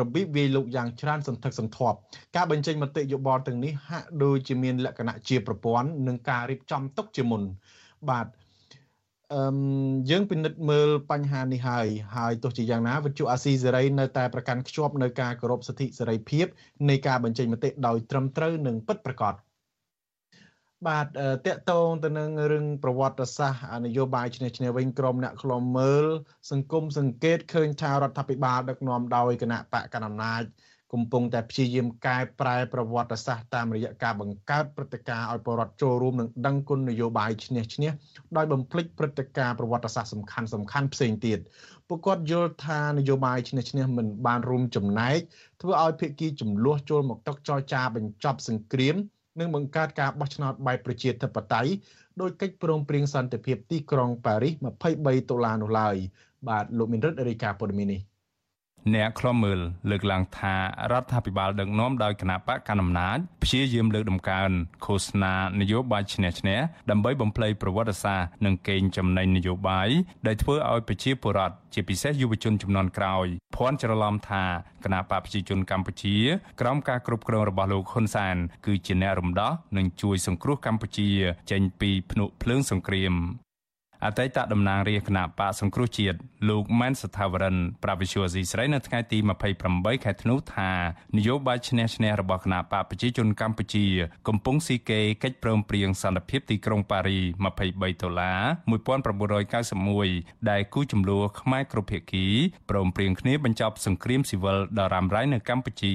[0.00, 1.96] របៀបវាយលុកយ៉ាងច្រើនសន្ធឹកសន្ធាប់
[2.36, 7.42] ការបញ្ចេញមតិយោបល់ទាំងនេះហាក់ដូចជាមានលក្ខណៈជាប្រព័ន្ធនិងការរៀបចំទុកជាមុន
[8.10, 8.26] បាទ
[9.34, 9.40] អឺ
[10.10, 16.46] យើងពិនិត្យមើលបញ្ហានេះហើយហើយទោះជាយ៉ាងណាវិទ្យុអាស៊ីសេរីនៅតែប្រកាន់ខ្ជាប់នៅការគោរពសិទ្ធិសេរីភាព
[16.88, 19.34] នៃការបញ្ចេញមតិដោយត្រឹមត្រូវនិងពិតប្រាកដ
[20.88, 21.06] បាទ
[21.46, 26.06] តកតងទៅនឹងរឿងប្រវត្តិសាស្ត្រនយោបាយឈ្នះឈ្នះវិញក្រមអ្នកខ្លំមើល
[26.50, 30.42] សង្គមសង្កេតឃើញថារដ្ឋាភិបាលដឹកនាំដោយគណៈបកកណ្ដាលអំណាច
[30.92, 37.90] កំពុងតែព្យាយាមកែប្រែប្រវត្តិសាស្ត្រតាមរយៈការបង្កើតព្រឹត្តិការណ៍ឲ្យប្រជាពលរដ្ឋចូលរួមនិងដឹងគុណនយោបាយឈ្នះឈ្នះ
[38.36, 41.38] ដោយបំភ្លេចព្រឹត្តិការណ៍ប្រវត្តិសាស្ត្រសំខាន់សំខាន់ផ្សេងទៀត
[41.88, 45.18] ពួកគាត់យល់ថានយោបាយឈ្នះឈ្នះមិនបានរួមចំណែក
[45.60, 48.96] ធ្វើឲ្យភាគីចំនួនចូលមកតុកចរចាបញ្ចប់សង្គ្រាម
[49.40, 51.70] និងបង្កើតការបោះឆ្នោតបែបប្រជាធិបតេយ្យ
[52.20, 54.54] ដោយកិច្ចព្រមព្រៀងសន្តិភាពទីក្រុងប៉ារីស
[54.92, 55.96] 23ដុល្លារនោះឡើយ
[56.48, 58.00] បាទលោកមានរិទ្ធរាយការណ៍ព័ត៌មាននេះ
[58.94, 59.60] អ្នកខ្លំមើល
[59.90, 60.54] លើកឡើងថា
[60.92, 64.50] រដ្ឋាភិបាលដឹកនាំដោយគណៈបកកណ្ដាលអំណាចព្យាយាមលើកដំកើង
[64.84, 66.58] ឃោសនានយោបាយឈ្នះឈ្នះ
[66.90, 69.88] ដើម្បីបំភ្លៃប្រវត្តិសាស្ត្រនិងកេងចំណេញនយោបាយ
[70.26, 73.26] ដែលធ្វើឲ្យប្រជាពលរដ្ឋជាពិសេសយុវជនចំនួនក្រោយ
[73.56, 74.44] ភ័ន្តច្រឡំថា
[74.84, 76.16] គណៈបកប្រជាជនកម្ពុជា
[76.60, 81.08] ក្រោមការគ្រប់គ្រងរបស់លោកហ៊ុនសែនគឺជាអ្នករំដោះនិងជួយសង្គ្រោះកម្ពុជា
[81.50, 83.14] ចេញពីភ្នក់ភ្លើងសង្គ្រាម
[84.04, 86.18] អតីតតំណាងរាជគណៈបកសង្គ្រោះជាតិ
[86.48, 89.18] លោកម៉ែនសថាវរិនប្រាវិសុយស៊ីស្រីនៅថ្ងៃទី
[89.62, 90.70] 28ខែធ្នូថា
[91.16, 93.86] នយោបាយឈ្នះឈ្នះរបស់គណៈបកប្រជាជនកម្ពុជា
[94.28, 97.18] កំពុងស៊ីកេកិច្ចព្រមព្រៀងសន្តិភាពទីក្រុងប៉ារី
[97.56, 98.40] 23ដុល្លារ
[99.64, 102.26] 1991ដែលគូចំនួនខ្មែរគ្រប់ភាគី
[102.70, 105.94] ព្រមព្រៀងគ្នាបញ្ចប់សង្គ្រាមស៊ីវិលដ៏រ៉ាំរ៉ៃនៅកម្ពុជា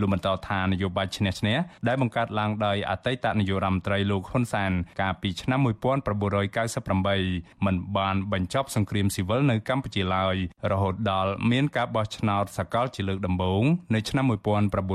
[0.00, 1.56] លោកបន្តថានយោបាយឈ្នះឈ្នះ
[1.88, 10.36] ដែលបង្កើតឡើងដោយអតីតនាយករដ្ឋមន្ត្រីលោកហ៊ុនសែនកាលពីឆ្នាំ1998មិនបានបញ្ចប់សង្គ្រាមស៊ីវិលនៅកម្ពុជាឡើយ
[10.70, 13.62] រហូតដល់មានការបោះឆ្នោតសកលជាលើកដំបូង
[13.94, 14.24] នៅឆ្នាំ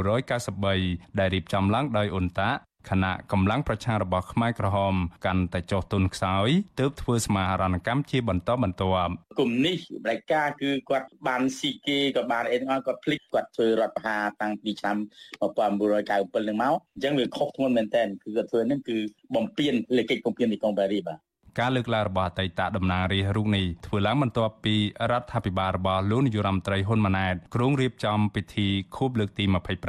[0.03, 2.49] 1993ដែលរៀបចំឡើងដោយអ៊ុនតា
[2.90, 14.98] ខណៈកម្លាំងប្រឆាំងរបស់ខ្មែរក្រហមកាន់តែចុះទុនខ្សោយទើបធ្វើសមាហរណកម្មជាបន្តបន្ទាប់គុំនេះបដិការគឺគាត់បានស៊ីគេក៏បានអីទាំងអស់គាត់ភ្លេចគាត់ធ្វើរដ្ឋប្រហារតាំងពីឆ្នាំ
[15.42, 18.98] 1997នឹងមកអញ្ចឹងវាខុសធ្ងន់មែនតើគឺគាត់ធ្វើនឹងគឺ
[19.36, 21.20] បំពេញលេខកិច្ចបំពេញទីក្រុងប៉ារីសបាទ
[21.60, 24.76] ការលើកឡើងរបស់អតីតតំណាងរាស្ត្ររូបនេះធ្វើឡើងបន្ទាប់ពី
[25.12, 29.45] រដ្ឋាភិបាលរបស់លោកនាយរដ្ឋមន្ត្រីហ៊ុនម៉ាណែតក្រុងរៀបចំពិធីខួបលើកទី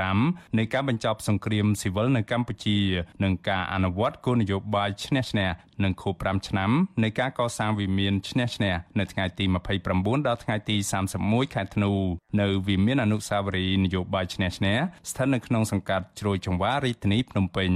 [0.06, 2.78] 25នៃការបញ្ចប់សង្គ្រាមស៊ីវិលនៅកម្ពុជា
[3.24, 5.48] និងការអនុវត្តគោលនយោបាយឈ្នះឈ្នះ
[5.84, 6.70] និងខួប5ឆ្នាំ
[7.02, 9.44] នៃការកសាងវិមានឈ្នះឈ្នះនៅថ្ងៃទី
[9.86, 10.76] 29ដល់ថ្ងៃទី
[11.16, 11.92] 31ខែធ្នូ
[12.40, 14.76] នៅវិមានអនុស្សាវរីយ៍នយោបាយឈ្នះឈ្នះ
[15.10, 17.72] ស្ថិតនៅក្នុងសង្កាត់ជ្រោយចង្វាររាជធានីភ្នំពេញ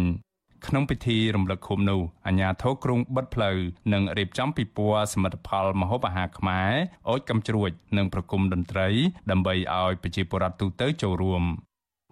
[0.66, 3.56] ក្នុងពិធីរំលឹកខួបនោះអាជ្ញាធរក្រុងបិទផ្លូវ
[3.92, 6.72] និងរៀបចំពិព័រណ៍សមិទ្ធផលម្ហូបអាហារខ្មែរ
[7.08, 8.88] អូចកំជ្រួចនិងប្រគំតន្ត្រី
[9.30, 11.44] ដើម្បីឲ្យប្រជាពលរដ្ឋទូទៅចូលរួម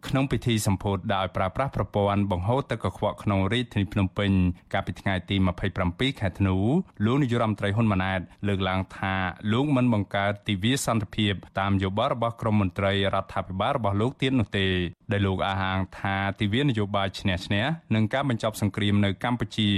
[0.07, 4.31] ក្នុងពិធីសម្ពោធដោយប្រើប្រាស់ប្រព័ន្ធបង្ហូរទឹកកខ្វក់ក្នុងរាជធានីភ្នំពេញ
[4.73, 5.37] កាលពីថ្ងៃទី
[5.79, 6.57] 27ខែធ្នូ
[7.05, 9.15] លោកនាយរដ្ឋមន្ត្រីហ៊ុនម៉ាណែតលើកឡើងថា
[9.53, 14.67] លោកមិនបង្កើតទិវាសន្តិភាពតាមយោបល់របស់ក្រមមន្ត្រីរដ្ឋាភិបាលរបស់លោកទៀតនោះទេ
[15.13, 19.71] ដែលលោកអះអាងថាទិវានយោបាយឈ្នះឈ្នះនឹងការបញ្ចប់សង្គ្រាមនៅកម្ពុជា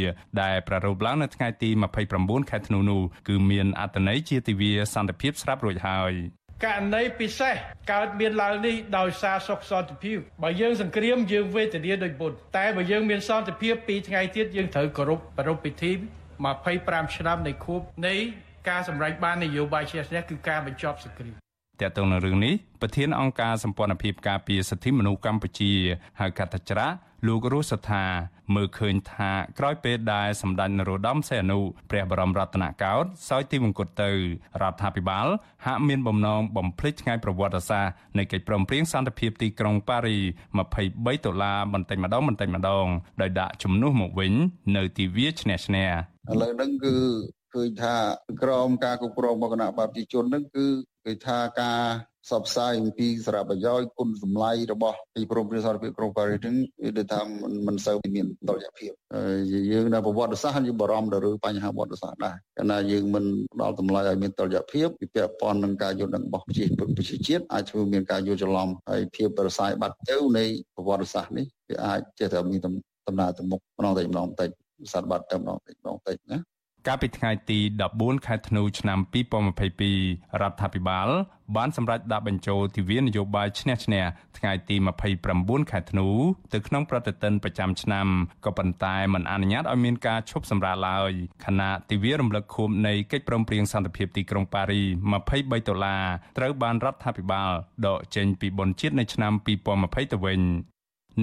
[0.43, 1.71] ដែលប្រារព្ធឡើងនៅថ្ងៃទី
[2.11, 6.13] 29ខែធ្នូនោះគឺមានអត្ថន័យជាទិវាសន្តិភាពស្រាប់រួចហើយ
[6.65, 7.55] ករណីពិសេស
[7.93, 15.93] កើតមានឡើងនេះដោយសារសុខសន្តិភាពបើយើងសង្គ្រាមយើងវេទនាដោយបុណ្យតែបើយើងមានសន្តិភាពពីថ្ងៃទៀតយើងត្រូវគោរពប្រពៃពិធី
[16.55, 18.15] 25ឆ្នាំនៃខួបនៃ
[18.69, 21.35] ការសម្រេចបាននយោបាយជាស្នេះគឺការបញ្ចប់សង្គ្រាម
[21.81, 25.73] តើតើនៅរឿងនេះប្រធានអង្គការសម្ព័ន្ធភាពការពារសិទ្ធិមនុស្សកម្ពុជា
[26.21, 26.87] ហៅកាត់ច្រា
[27.27, 28.05] លោករស់សថា
[28.55, 31.59] មើលឃើញថាក្រោយពេលដែលសម្ដេចនរោត្តមសីហនុ
[31.91, 34.11] ព្រះបរមរតនកោដ្ឋសោយទីមង្គតទៅ
[34.63, 35.27] រដ្ឋាភិបាល
[35.67, 40.19] ហាក់មានបំណងបំភ្លេចថ្ងៃប្រវត្តិសាស្ត្រនៃកិច្ចព្រមព្រៀងសន្តិភាពទីក្រុងប៉ារី
[40.71, 42.87] 23ដុល្លារបន្តិចម្ដងបន្តិចម្ដង
[43.23, 44.33] ដោយដាក់ជំនួសមកវិញ
[44.77, 45.89] នៅទីវាឈ្នះឈ្នះ
[46.33, 46.97] ឥឡូវហ្នឹងគឺ
[47.55, 47.95] ឃើញថា
[48.43, 50.67] ក្រមការគ្រប់គ្រងរបស់គណៈបព្វជិជនហ្នឹងគឺ
[51.07, 51.81] គេថាការ
[52.29, 57.21] សបផ្សាយអំពីសារៈប្រយោជន៍គុណសម្លៃរបស់ទីព្រមព្រៀងសន្តិភាពក្រុងប៉ារីសហ្នឹងវាដូចថា
[57.67, 58.93] មិនសូវមានតុល្យភាព
[59.73, 70.45] យើងនៅប្រវត្តិសាស្ត្រយើងបារម្ភទៅលើបញ្ហាប្រវត្តិសាស្ត្រដែរកាលណាយើងមិនផ្ដល់តម្លៃឲ្យមានតុល្យភាពវាពាក់ព័ន្ធនឹងការយល់ដឹងរបស់ប្រជាប្រជាជាតិអាចធ្វើមានការយល់ច្រឡំហើយភាពប្រស័យបាត់ទៅនៃ
[70.75, 74.51] ប្រវត្តិសាស្ត្រនេះវាអាចចេះតែមានដំណើរទៅមុខម្ដងតែម្ដងតិច
[74.93, 76.39] សត្វបាត់ទៅម្ដងតិចម្ដងតិចណា
[76.87, 77.59] កាលពីថ្ងៃទី
[77.93, 78.99] 14ខែធ្នូឆ្នាំ
[79.65, 81.09] 2022រដ្ឋាភិបាល
[81.57, 84.05] បានសម្រេចដាក់បញ្ចូលទិវានយោបាយឈ្នះឈ្នះ
[84.39, 84.77] ថ្ងៃទី
[85.23, 86.09] 29ខែធ្នូ
[86.53, 88.07] ទៅក្នុងប្រតិទិនប្រចាំឆ្នាំ
[88.45, 91.13] ក៏ប៉ុន្តែមិនអនុញ្ញាតឲ្យមានការឈប់សម្រាកឡើយ
[91.47, 94.83] ខណៈទិវារំលឹកខួបនៃកិច្ចព្រមព្រៀងសន្តិភាពទីក្រុងប៉ារី
[95.23, 96.05] 23ដុល្លារ
[96.39, 97.51] ត្រូវបានរដ្ឋាភិបាល
[97.87, 99.33] ដកចេញពីបុណ្យជាតិនៅឆ្នាំ
[99.73, 100.41] 2020ទៅវិញ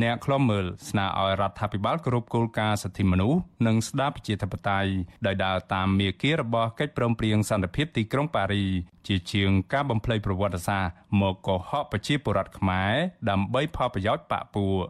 [0.01, 4.91] អ្នកខ្លំមើលស្នើឲ្យរដ្ឋាភិបាលគោរពគោលការណ៍សិទ្ធិមនុស្សនិងស្ដារប្រជាធិបតេយ្យ
[5.25, 8.65] ដោយដើរតាមមាគ៌ារបស់កិច្ចព្រមព្រៀងសន្តិភាពទីក្រុងប៉ារី
[9.07, 12.93] ជាជាងការបំភ្លៃប្រវត្តិសាស្ត្រមកកុហកប្រជាពលរដ្ឋខ្មែរ
[13.29, 14.83] ដើម្បីផលប្រយោជន៍បកពួក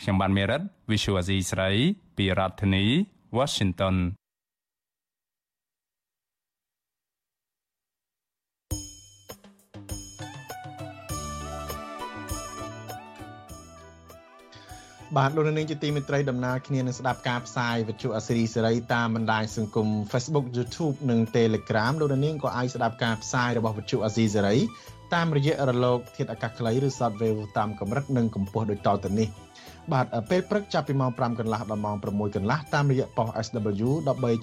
[0.00, 1.70] ខ្ញុំបានមេរិត Visual Asia ស្រី
[2.16, 2.84] ពីរដ្ឋធានី
[3.36, 3.96] Washington
[15.16, 24.56] បាទលោកនាងជាទីមេត្រីដំណើរគ្នានឹងស្ដាប់ការផ្សាយវិទ្យុអសេរីសេរីតាមបណ្ដាញសង្គម Facebook YouTube និង Telegram លោកនាងក៏អាចស្ដាប់ការផ្សាយរបស់វិទ្យុអសេរីសេរី
[25.14, 29.28] តាមរយៈរលកធាតុអាកាសខ្លីឬ Shortwave តាមកម្រិតនិងកម្ពស់ដូចតទៅនេះ
[29.92, 33.90] បាទពេលព្រឹកចាប់ពីម៉ោង5កន្លះដល់ម៉ោង6កន្លះតាមរយៈប៉ុស SW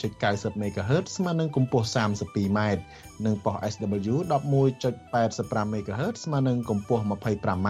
[0.03, 2.59] 13.90 MHz ស្មើនឹងកម្ពស់ 32m
[3.25, 4.15] និងប៉ុស SW
[4.83, 7.69] 11.85 MHz ស្មើនឹងកម្ពស់ 25m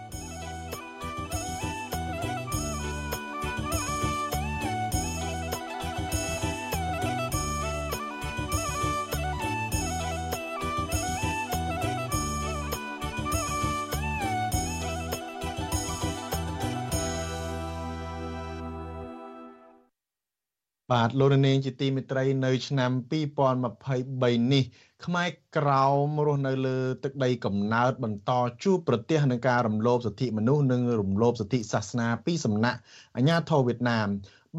[21.01, 24.63] បាទលោកនាងជាទីមេត្រីនៅឆ្នាំ2023នេះ
[25.05, 28.31] ខ្មែរក្រោមរស់នៅលើទឹកដីកំណើតបន្ត
[28.63, 32.79] ជួបប្រទះនឹងការរំលោភសិទ្ធិមនុស្សនិងរំលោភសិទ្ធិសាសនាពីសំណាក់
[33.15, 34.07] អាជ្ញាធរវៀតណាម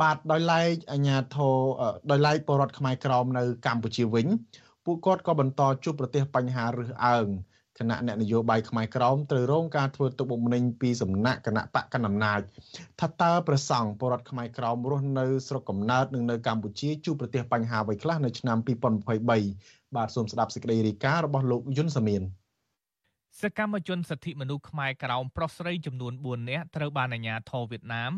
[0.01, 1.57] បាទដោយឡែកអាជ្ញាធរ
[2.11, 4.27] ដោយឡែកពលរដ្ឋខ្មែរក្រោមនៅកម្ពុជាវិញ
[4.85, 7.27] ពួកគាត់ក៏បន្តជួបប្រទះបញ្ហារើសអើង
[7.79, 12.41] គណៈអ្នកនយោបាយខ្មែរក្រមត្រូវរងការធ្វើទុកបុកម្នេញពីសំណាក់គណៈបកកណ្ដាលអំណាច
[13.01, 18.59] ថាតើប្រសង់បរដ្ឋខ្មែរក្រមរស់នៅស្រុកកំណើតនិងនៅកម្ពុជាជួបប្រទះបញ្ហាអ្វីខ្លះនៅឆ្នាំ
[19.27, 22.23] 2023បាទសូមស្ដាប់សេចក្តីរាយការណ៍របស់លោកយុនសាមៀន
[23.41, 28.13] សកម្មជនសិទ្ធិមនុស្សខ្មែរក្រោមប្រុសស្រីចំនួន4នាក់ត្រូវបានអាជ្ញាធរវៀតណាម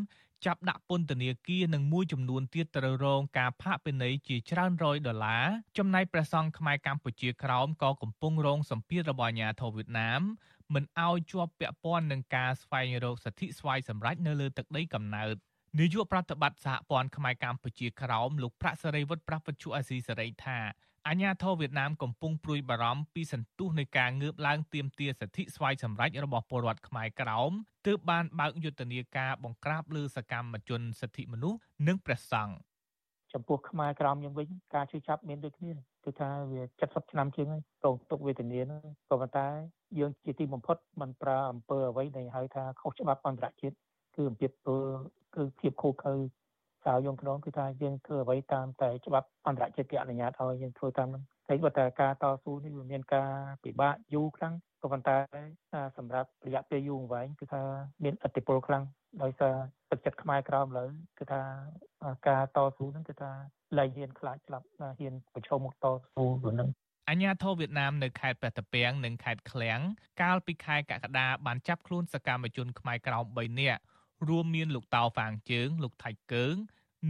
[0.46, 5.44] ចាប់ដាក់ពន្ធនាគារនិងមួយចំនួនទៀតត្រូវរងការផាកពិន័យជាច្រើនរយដុល្លារ
[5.78, 10.20] ចំណែកព្រះសង្ឃខ្មែរកម្ពុជាក្រោមក៏កំពុងរងសម្ពាធរបស់អាជ្ញាធរវៀតណាម
[10.74, 15.36] មិនអោយជាប់ពាក់ព័ន្ធនឹងការស្វែងរកសិទ្ធិស្វ័យសម្រេចនៅលើទឹកដីកំណើត
[15.78, 20.58] នាយកប្រតិបត្តិសហព័ន្ធខ្មែរកម្ពុជាក្រោមលោកប្រាក់សេរីវុឌ្ឍប្រាស់វិទ្យុអាស៊ីសេរីថា
[21.08, 27.52] អាញាធរវៀតណាមកំពុងព្រួយបារម្ភពីសន្ទុះនៃការងើបឡើងទាមទារសិទ្ធិស្វ័យសម្រេចរបស់ពលរដ្ឋខ្មែរក្រោម
[27.86, 32.54] ទើបបានបើកយុទ្ធនាការបង្ក្រាបលើសកម្មជនសិទ្ធិមនុស្សនិងព្រះសង្ឃ
[33.32, 35.72] ចំពោះខ្មែរក្រមយើងវិញការជួយចាប់មានដូចគ្នា
[36.04, 39.46] គឺថាវា70ឆ្នាំជាងហើយកងទុកវេទនាហ្នឹងក៏ប៉ុន្តែ
[39.98, 43.76] យើងជាទីបំផុតมันប្រើអំពើអ្វីដែលហៅថាខុសច្បាប់អន្តរជាតិ
[44.16, 44.76] គឺអំពើ
[45.36, 46.14] គឺភាពខុសខើ
[46.86, 53.30] ចៅយងក្នុងគឺថាយើងធ្វើអ្វីតាមតែច្បាប់អន្តរជាតិគេអនុញ្ញាតឲ្យយើងធ្វើតាមហ្នឹងតែបើតែការតស៊ូនេះវាមានការ
[53.64, 55.16] ពិបាកយូរខ្លាំងក៏ប៉ុន្តែ
[55.96, 57.62] សម្រាប់រយៈពេលយូរអង្វែងគឺថា
[58.04, 58.84] មានឥទ្ធិពលខ្លាំង
[59.22, 59.54] ដោយសារ
[59.90, 60.84] ទឹកចិត្តខ្មែរក្រមលើ
[61.18, 61.42] គឺថា
[62.28, 63.30] ការតស៊ូហ្នឹងគឺថា
[63.78, 66.68] លែងហ៊ានខ្លាចស្លាប់ហ៊ានប្រឈមមុខតស៊ូហ្នឹង
[67.10, 69.78] អញ្ញាធិវៀតណាមនៅខេត្តព្រះតាពាំងនិងខេត្តឃ្លៀង
[70.22, 73.80] កាលពីខែកក្កដាបានចាប់ខ្លួនសកម្មជនខ្មែរក្រោម3នាក់
[74.28, 76.56] រួមមានលោកតៅហ្វាងជើង លោកថៃកើង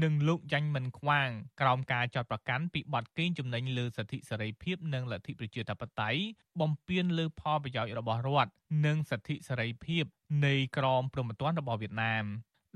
[0.02, 6.20] និងលោកយ៉ាញ់មិនខ្វាងក្រោមការចាត់ប្រកាន់ពីបទកេងចំណេញលើសិទ្ធិសេរីភាពនិងលទ្ធិប្រជាធិបតេយ្យ
[6.60, 8.50] បំពានលើផលប្រយោជន៍របស់រដ្ឋ
[8.86, 10.04] និងសិទ្ធិសេរីភាព
[10.46, 12.24] នៃក្រមព្រហ្មទណ្ឌរបស់វៀតណាម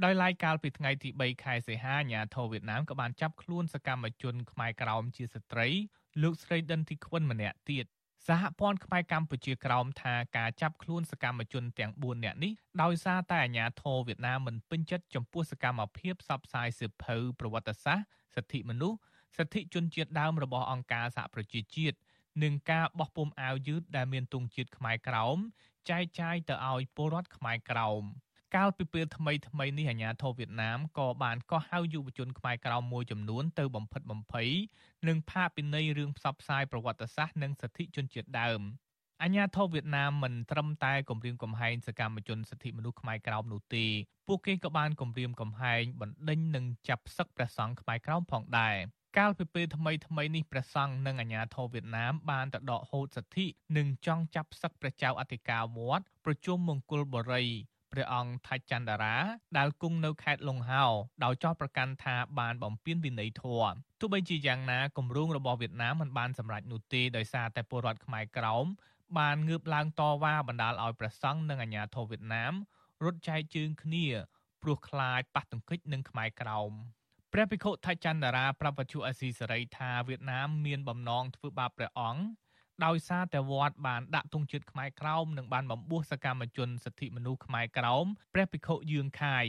[0.05, 5.68] ដោយឡែកកាលពីថ្ងៃទី3ខែសីហាអាញាធរវៀតណាមក៏បានចាប់ខ្លួនសកម្មជនខ្មែរក្រោមជាស្ត្រី
[6.22, 7.86] លោកស្រីដិនធីខ្វិនម្នាក់ទៀត
[8.27, 12.53] សហព័ន្ធខ្មែរកម្ពុជាក្រោមថាការចាប់ខ្លួនសកម្មជនទាំង4នាក់នេះ
[12.83, 18.99] ដោយសារតែអាញាធរវៀតណាមមិនពេញចិត្តចំពោះសកម្មភាពផ្សព្វផ្សាយសិភៅប្រវត្តិសាស្ត្រសិទ្ធិមនុស្ស
[19.37, 21.97] សិទ្ធិជនជាតិដើមរបស់អង្គការសហប្រជាជាតិ
[22.43, 25.37] និងការបោះពុម្ពអាវយឺតដែលមានទង់ជាតិខ្មែរក្រោម
[25.91, 28.03] ចែកចាយទៅឲ្យពលរដ្ឋខ្មែរក្រោម។
[28.57, 34.51] កាលពីពេលថ្មីថ្មីនេះអាជ្ញាធរវៀតណាមក៏បានកោះហៅយុវជនខ្មែរក្រៅមួយចំនួនទៅបំផិតបំភ័យ
[35.09, 38.61] និងផាកពិន័យរឿងផ្សព្វផ្សាយប្រវត្តិសាស្ត្រនិងសិទ្ធិជនជាតិដើម
[39.22, 43.86] អញ្ញាធិវៀតណាមមិនត្រឹមតែគម្រាមកំហែងសកម្មជនសិទ្ធិមនុស្សខ្មែរក្រោមនោះទេ
[44.28, 48.76] ពួកគេក៏បានគម្រាមកំហែងបណ្ដេញនិងចាប់សឹកព្រះសង្ឃខ្មែរក្រោមផងដែរ
[49.18, 53.46] កាលពីពេលថ្មីថ្មីនេះព្រះសង្ឃនិងអាជ្ញាធរវៀតណាមបានទៅដកហូតសិទ្ធិ
[53.76, 57.44] និងចង់ចាប់សឹកព្រះចៅអធិការវត្តប្រជុំមង្គលបុរី
[57.93, 59.16] ព្រះអង្គថច្ចន្ទរា
[59.59, 60.84] ដែលគង់នៅខេត្តលង្ហោ
[61.24, 68.66] ដោយចោទប្រកាន់ថាបានបំពានវិន័យធម៌ទោះបីជាយ៉ាងណាគម្រោងរបស់វៀតណាមមិនបានសម្រេចនោះទេដោយសារតែពលរដ្ឋខ្មែរក្រោម
[69.18, 72.53] បានងើបឡើងតវ៉ាបណ្ដាលឲ្យប្រសង់និងអាជ្ញាធរវៀតណាម
[73.05, 74.07] រត់ចែកជើងគ្នា
[74.62, 76.72] ព្រោះខ្លាចប៉ះទង្គិចនឹងខ្មែរក្រោម
[77.32, 82.22] ព្រះភិក្ខុថច្ចន្ទរាប្រាប់វត្ថុអសីសេរីថាវៀតណាមមានបំណងធ្វើបាបព្រះអង្គ
[82.85, 89.47] ដោយសារតែវត្តបានដាក់ទង់ជាតិខ្មែរក្រោមនិងបានបំពោះសកម្មជនសិទ្ធិមនុស្សខ្មែរក្រោមព្រះភិក្ខុយឿងខាយ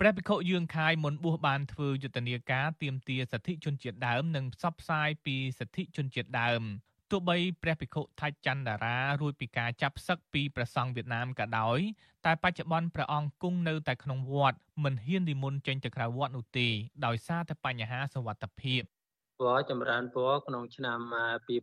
[0.00, 6.62] ព្រះភិក្ខុយឿងខាយមុនបួសបានធ្វើយុទ្ធនាការទាមទារសិទ្ធិជនជាតិដើមនិងផ្សព្វផ្សាយពីសិទ្ធិជនជាតិដើម
[7.10, 11.78] ទោះបីព្រះភិក្ខុថច្ចន្ទរារួចពីការចាប់សឹកពីព្រះសង្ឃវៀតណាមក៏ដោយ
[12.26, 16.68] តែបច្ចុប្បន្នព្រះអង្គគង់នៅតែក្នុងវត្តមិនហ៊ាននិមន្តចេញទៅក្រៅវត្តនោះទេ
[17.06, 18.82] ដោយសារតែបញ្ហាសុវត្ថិភាព
[19.38, 20.98] ពណ៌ចម្រើនពណ៌ក្នុងឆ្នាំ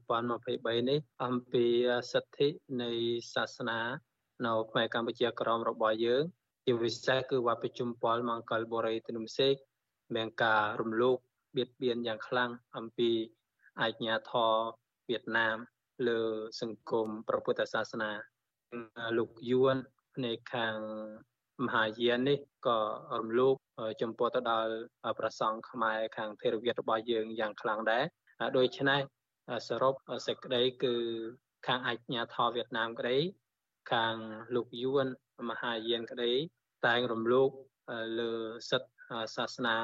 [0.03, 1.65] 2023នេះអំពី
[2.11, 2.47] សិទ្ធិ
[2.83, 2.91] នៃ
[3.33, 3.79] សាសនា
[4.45, 6.23] នៅខ្មែរកម្ពុជាក្រមរបស់យើង
[6.65, 9.53] ជាពិសេសគឺវត្តជុំពលមង្គលបុរីទនុមសេក
[10.15, 11.17] មានការរំលោភ
[11.55, 13.11] បៀតបៀនយ៉ាងខ្លាំងអំពី
[13.81, 14.53] អាជ្ញាធរ
[15.09, 15.57] វៀតណាម
[16.07, 16.21] លើ
[16.61, 18.11] សង្គមព្រះពុទ្ធសាសនា
[19.17, 19.75] លោកយួន
[20.25, 20.75] នៃខាង
[21.63, 22.37] មហាយាននេះ
[22.67, 22.79] ក៏
[23.19, 23.55] រំលោភ
[24.01, 24.73] ចំពោះទៅដល់
[25.19, 28.03] ប្រសង់ខ្មែរខាងថេរវាទរបស់យើងយ៉ាងខ្លាំងដែរ
[28.57, 28.99] ដូច្នេះ
[29.67, 29.93] សរុប
[30.27, 30.95] សេចក្តីគឺ
[31.67, 33.17] ខាងអាជ្ញាធរវៀតណាមក្តី
[33.91, 34.15] ខាង
[34.55, 35.05] លោកយួន
[35.49, 36.31] មហាយានក្តី
[36.85, 37.49] តែងរំលោភ
[38.19, 38.31] លើ
[38.69, 38.91] សិទ្ធិ
[39.35, 39.77] សាសនា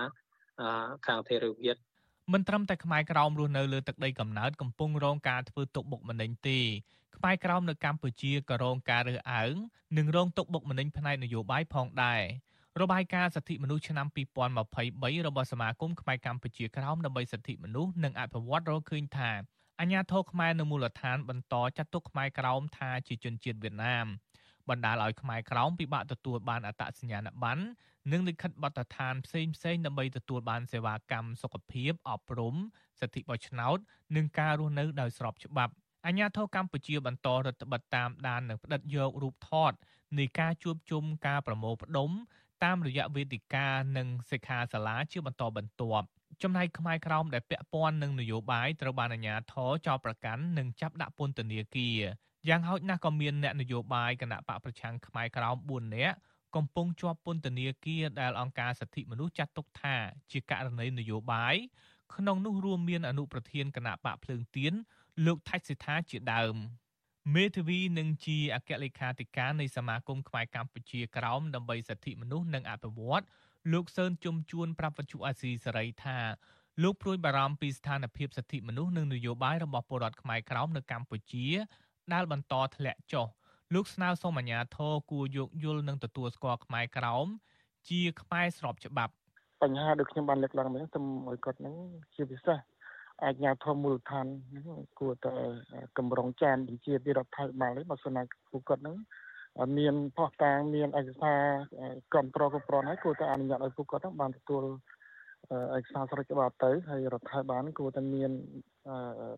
[1.07, 1.78] ខាងថេរវាទ
[2.34, 6.59] មិនត្រឹមតែខ្មែរក្រោមរស់នៅលើទឹកដីកំណើតកំពុងរងការធ្វើទុកបុកម្នេញទេ
[7.24, 9.53] ខ្មែរក្រោមនៅកម្ពុជាក៏រងការរើសអើង
[9.97, 12.22] និងរងទុកបុកម្នេញផ្នែកនយោបាយផងដែរ
[12.82, 19.32] របាយការណ៍សិទ្ធិមនុស្សឆ្នាំ2023របស់សមាគមខ្មែរកម្ពុជាក្រោមដើម្បីសិទ្ធិមនុស្សនិងអភិវឌ្ឍរកឃើញថា
[19.80, 24.05] អាញាធរខ្មែរនៅមូលដ្ឋានបន្តចាត់ទុកខ្មែរក្រោមថាជាជនជាតិវៀតណាម
[24.69, 27.63] បណ្ដាលឲ្យខ្មែរក្រោមពិបាកទទួលបានអត្តសញ្ញាណប័ណ្ណ
[28.11, 32.55] និងលិខិតបទដ្ឋានផ្សេងផ្សេងដើម្បីទទួលបានសេវាកម្មសុខភាពអប់រំ
[32.99, 33.78] សិទ្ធិបោះឆ្នោត
[34.15, 35.74] និងការរស់នៅដោយស្របច្បាប់
[36.05, 39.71] អាញាធរកម្ពុជាបន្តរដ្ឋបတ်តាមដាននិងផ្តិតយករូបថត
[40.17, 42.09] នៃការជួបជុំការប្រមូលផ្ដុំ
[42.63, 46.07] តាមរយៈវេទិកានិងសិក្ខាសាលាជាបន្តបន្ទាប់
[46.43, 51.99] ចំណែកខ្មែរក្រោមដែលពាក់ព័ន្ធនឹងនយោបាយត្រូវបានអាជ្ញាធរចោទប្រកាន់និងចាប់ដាក់ពន្ធនាគារ
[52.49, 56.15] យ៉ាងហោចណាស់ក៏មានអ្នកនយោបាយគណៈបកប្រឆាំងខ្មែរក្រោម4នាក់
[56.55, 59.95] កំពុងជាប់ពន្ធនាគារដែលអង្គការសិទ្ធិមនុស្សចាត់ទុកថា
[60.31, 61.55] ជាករណីនយោបាយ
[62.15, 64.73] ក្នុងនោះរួមមានអនុប្រធានគណៈបកភ្លើងទៀន
[65.26, 66.55] លោកថៃសិដ្ឋាជាដើម
[67.36, 73.24] មេធាវីនឹងជាអគ្គលេខាធិការនៃសមាគមខ្មែរកម្ពុជាក្រោមដើម្បីសិទ្ធិមនុស្សនិងអភិវឌ្ឍ
[73.74, 76.17] លោកសឿនជុំជួនប្រាប់វិទ្យុអាស៊ីសេរីថា
[76.84, 81.47] លោកព្រួយបារម្ភពីស្ថានភាពសិទ្ធិមនុស្សនិងនយោបាយរបស់ពលរដ្ឋខ្មែរក្រោមនៅកម្ពុជា
[82.13, 83.28] ដែលបន្តធ្លាក់ចុះ
[83.74, 87.28] លោកស្នើសុំអាជ្ញាធរគួរយោគយល់និងទទួលស្គាល់ខ្មែរក្រោម
[87.89, 89.13] ជាខ្មែរស្របច្បាប់
[89.61, 90.99] បញ្ហាដូចខ្ញុំបានលើកឡើងមិញទៅ
[91.30, 91.74] ឲ្យគាត់ហ្នឹង
[92.15, 92.70] ជាពិសេស
[93.26, 95.34] អាជ្ញាធរមូលដ្ឋានហ្នឹងគួរតែ
[95.97, 98.97] កម្រងចានបញ្ជាពីរដ្ឋាភិបាលនេះបើសិនណាពួកគាត់ហ្នឹង
[99.78, 101.41] មានផុសតាងមានឯកសារ
[102.13, 104.63] គ្រប់គ្រងគ្រប់គ្រាន់ហើយគួរតែអនុញ្ញាតឲ្យពួកគាត់ហ្នឹងបានទទួល
[105.78, 108.32] ឯកសារស្របច្បាប់ទៅហើយរដ្ឋាភិបាលគួរតែមាន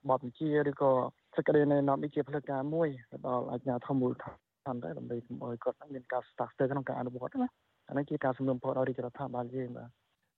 [0.10, 0.92] បទបញ្ជាឬក៏
[1.36, 2.88] សេចក្តីណែនាំនេះជាផ្លូវការមួយ
[3.28, 7.48] ដល់អាជ្ញាធរមូលដ្ឋានដែរដើម្បីកុំឲ្យគាត់មានការស្តាក់ស្ទើរក្នុងការអនុវត្តណា
[7.90, 9.90] អានេះជាការសំណូមពរដល់រាជរដ្ឋាភិបាលយើងបាទ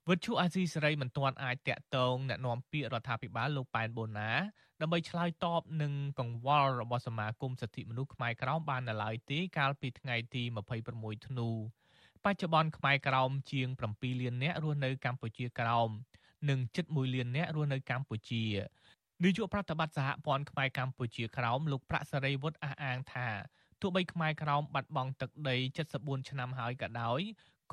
[0.09, 4.31] វិទ្យុអាស៊ីសេរីមិនទាន់អាចតាក់ទងណែនាំពាក្យរដ្ឋាភិបាលលោកប៉ែនបូណា
[4.81, 10.43] ដើម្បីឆ្លើយតបនឹងកង្វល់របស់សមាគមសិទ្ធិមនុស្សខ្មែរក្រោមបាននៅឡើយទេកាលពីថ្ងៃទី
[10.85, 11.49] 26ធ្នូ
[12.25, 15.89] បច្ចុប្បន្នខ្មែរក្រោមជាង7លាននាក់រស់នៅកម្ពុជាក្រោម
[16.49, 18.43] និងជិត1លាននាក់រស់នៅកម្ពុជា
[19.23, 23.27] នាយកប្រតិបត្តិសហព័ន្ធខ្មែរកម្ពុជាក្រោមលោកប្រាក់សេរីវុឌ្ឍអះអាងថា
[23.81, 25.55] ទោះបីខ្មែរក្រោមបាត់បង់ទឹកដី
[25.93, 27.21] 74ឆ្នាំហើយក៏ដោយ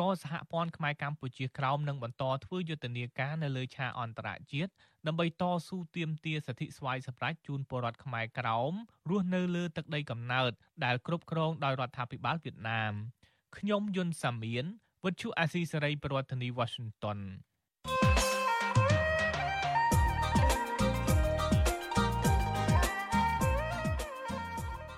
[0.01, 4.71] ក៏សហព័ន្ធខ្មែរកម្ពុជាក្រោមនឹងបន្តធ្វើយុទ្ធនាការនៅលើឆាកអន្តរជាតិ
[5.07, 8.73] ដើម្បីតស៊ូទាមទារសិទ្ធិស្វ័យសម្រេចជូនពលរដ្ឋខ្មែរក្រោម
[9.11, 10.53] រស់នៅលើទឹកដីកំណើត
[10.85, 12.93] ដែលគ្រប់គ្រងដោយរដ្ឋាភិបាលវៀតណាម
[13.57, 14.65] ខ្ញុំយុនសាមៀន
[15.05, 17.19] វិទ្យុអាស៊ីសេរីប្រធានាធិបតី Washington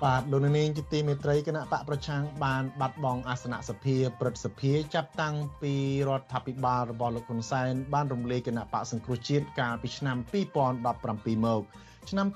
[0.05, 5.75] បាទលោកនាងជាទីមេត្រីគណៈបកប្រឆាំងបាន បាត់បង់អាសនៈសភាព្រឹទ្ធសភាចាប់តាំងពី
[6.09, 11.63] រដ្ឋាភិបាលរបស់លោកហ៊ុនសែនបានរំលាយគណៈបកសង្គ្រោះជាតិកាលពីឆ្នាំ2017មក
[12.11, 12.27] ឆ្នាំ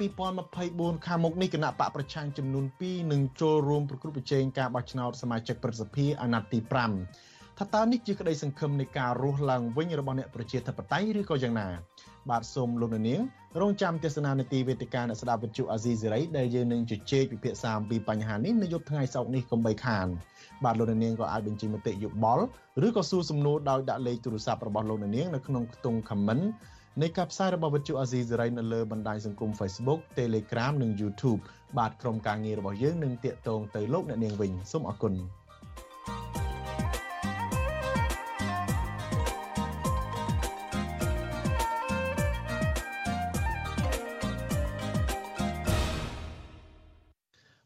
[0.49, 6.59] 2024ខាងមុខនេះគណៈបកប្រឆាំងចំនួន2នឹងចូលរួមប្រគល់ប្រជែងការបោះឆ្នោតសមាជិកព្រឹទ្ធសភាអាណត្តិទី
[7.11, 11.69] 5ថាតើនេះជាក្តីសង្ឃឹមនៃការរស់ឡើងវិញរបស់អ្នកប្រជាធិបតេយ្យឬក៏យ៉ាងណា
[12.31, 13.21] បាទសូមលោកនាង
[13.61, 20.07] រងចាំទស្សនានាទីវេទិកាអ្នកស្ដាប់វិទ្យុអាស៊ីសេរីដែលយើងនឹងជជែកពិភាក្សាអំពីបញ្ហានេះនៅយប់ថ្ងៃសុក្រនេះកុំបីខាន
[20.65, 22.45] បាទលោកនាងក៏អាចបញ្ចេញមតិយោបល់
[22.87, 26.45] ឬក៏សួរសំណួរដោយដាក់លេខទូរស័ព្ទរបស់លោកនាងនៅក្នុងខ្ទង់ comment
[27.03, 31.41] នៃការផ្សាយរបស់វិទ្យុអាស៊ីសេរីនៅលើបណ្ដាញសង្គម Facebook Telegram និង YouTube
[31.79, 35.15] បាទក្រុមការងាររបស់យើងនឹងតាកតងទៅលោកអ្នកនាងវិញសូមអរគុណ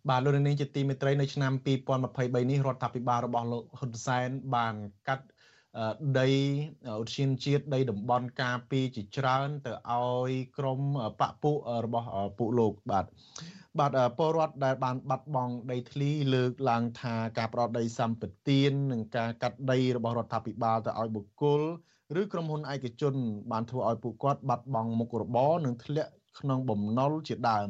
[0.08, 1.52] បាទលោកនាងជាទីមេត្រីនៅឆ្នាំ
[2.02, 4.74] 2023នេះរដ្ឋាភិបាលរបស់លោកហ៊ុនសែនបាន
[5.08, 5.26] កាត់
[6.20, 6.28] ដី
[7.02, 10.80] ឧទ្យានជាតិដីតំបន់ការពីជាច្រើនទៅឲ្យក្រម
[11.20, 11.52] បពុ
[11.84, 13.04] របស់ពួកលោកបាទ
[13.78, 18.60] បាទពលរដ្ឋដែលបានបាត់បង់ដីធ្លីលើកឡើងថាការផ្ដោតដីសម្បត្តិ
[18.92, 21.60] និងការកាត់ដីរបស់រដ្ឋាភិបាលទៅឲ្យបុគ្គល
[22.20, 23.14] ឬក្រុមហ៊ុនឯកជន
[23.50, 27.68] បានធ្វើឲ្យពួកគាត់បាត់បង់មុខរបរនិងធ្លាក់ក្នុងបំណុលជាដើម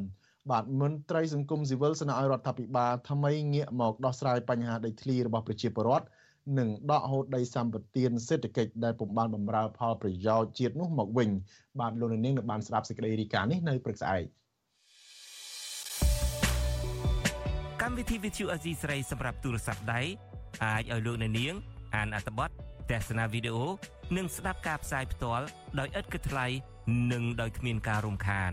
[0.51, 6.07] បាទមន្ត្រីសង្គមស៊ីវិលស្នើឲ្យរដ្ឋាភិបាលថ្មីងាកមកដោះស្រាយបញ្ហាដីធ្លីរបស់ប្រជាពលរដ្ឋ
[6.59, 11.28] និងដកហូតដីសម្បត្តិសេដ្ឋកិច្ចដែលពុំបានបម្រើផលប្រយោជន៍ជាតិនោះមកវិញ
[11.80, 14.24] បាទលោកនាងនឹងបានស្ដាប់សេចក្តីរីកានេះនៅព្រឹកស្អែក
[17.82, 20.01] កម្មវិធី Vithu Azizi ស្រីសម្រាប់ទូរស័ព្ទដៃ
[20.64, 21.55] អាចឲ្យលោកនាង
[21.95, 22.51] អានអត្ថបទ
[22.90, 23.66] ទស្សនាវីដេអូ
[24.16, 25.45] និងស្ដាប់ការផ្សាយផ្ទាល់
[25.78, 26.47] ដោយឥតគិតថ្លៃ
[27.12, 28.53] និងដោយគ្មានការរំខាន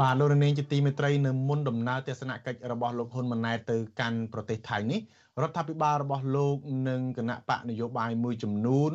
[0.00, 5.00] បាទលោកនាងជាទីមេត្រីនៅមុនដំណើរទស្សនកិច្ចរបស់លោកហ៊ុនម៉ាណែតទៅកាន់ប្រទេសថៃនេះ
[5.42, 6.56] រដ្ឋាភិបាលរបស់លោក
[6.88, 8.92] និងគណៈបកនយោបាយមួយចំនួន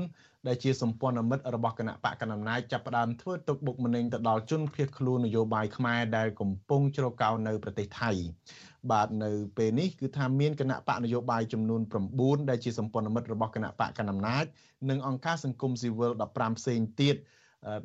[0.47, 8.11] ដែលជាសម្ព័ន្ធមិត្តរបស់គណៈបកកណ្ដាលអំណាចចាប់ផ្ដើមធ្វើទុកបុកម្នេញទៅដល់ជនភៀសខ្លួននយោបាយខ្មែរដែលកំពុងជ្រកកោននៅប្រទេសថៃ
[8.91, 11.81] បាទនៅពេលនេះគឺថាមានគណៈបកនយោបាយចំនួន
[12.15, 14.45] 9ដែលជាសម្ព័ន្ធមិត្តរបស់គណៈបកកណ្ដាលអំណាច
[14.89, 17.15] និងអង្គការសង្គមស៊ីវិល15ផ្សេងទៀត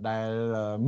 [0.08, 0.30] ដែល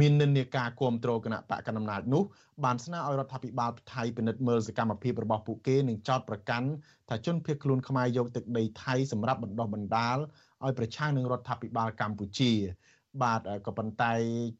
[0.01, 2.23] មាននិន្នាការគ្រប់គ្រងគណៈបកកណ្ដាលអំណាចនោះ
[2.65, 6.69] បានស្នើឲ្យរដ្ឋាភិបាលថៃពិនិត្យមើលសកម្មភាពរបស់ពួកគេនិងចោទប្រកាន់
[7.09, 10.19] ថាជនភៀសខ្លួនខ្មែរយកទឹកដីថៃសម្រាប់បណ្ដោះបណ្ដាល
[10.65, 12.53] ឲ្យប្រឆាំងនឹងរដ្ឋាភិបាលកម្ពុជា
[13.23, 14.13] បាទក៏ប៉ុន្តែ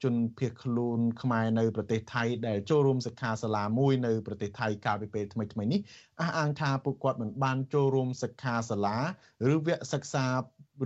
[0.03, 5.81] ជនភៀសខ្លួនខ្មែរនៅប្រទេសថៃដែលចូលរួមសិក្ខាសាលាមួយនៅប្រទេសថៃកាលពីពេលថ្មីៗនេះ
[6.21, 8.97] អះអាងថាពួកគាត់មិនបានចូលរួមសិក្ខាសាលា
[9.53, 10.25] ឬវគ្គសិក្សា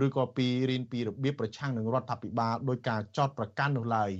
[0.04, 4.10] ឬក៏ពីរៀនពីរបៀបប្រឆាំងនឹងរដ្ឋាភិបាលដោយការចោតប្រកាន់នោះឡើយ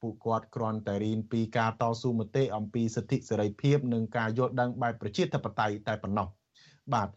[0.00, 6.28] ពួកគាត់គ្រាន់តែរៀនពីការតស៊ូមតិអំពីសិទ្ធិសេរីភាពនិងការយល់ដឹងបែបប្រជាធិបតេយ្យតែប៉ុណ្ណោះ
[6.94, 7.08] បាទ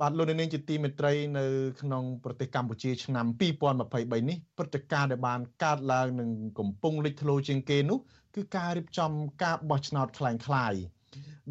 [0.00, 1.46] បាទលោកនាងជាទីមេត្រីនៅ
[1.80, 7.98] ក្នុងប្រទេសកម្ពុជាឆ្នាំ2023នេះព្រឹត្តិការណ៍ដែលបានកើតឡើងនឹងកំពុងលេចធ្លោជាងគេនោះ
[8.34, 9.10] គឺការរៀបចំ
[9.42, 10.80] ការបោះឆ្នោតคล้ายៗ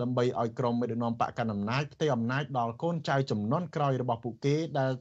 [0.01, 4.91] ដើម្បីឲ្យក្រុមមេដឹកនាំបកកណ្ដាលអំណាចផ្ទៃអំណាចដល់កូនចៅចំនួនក្រោយរបស់ពួកគេដែល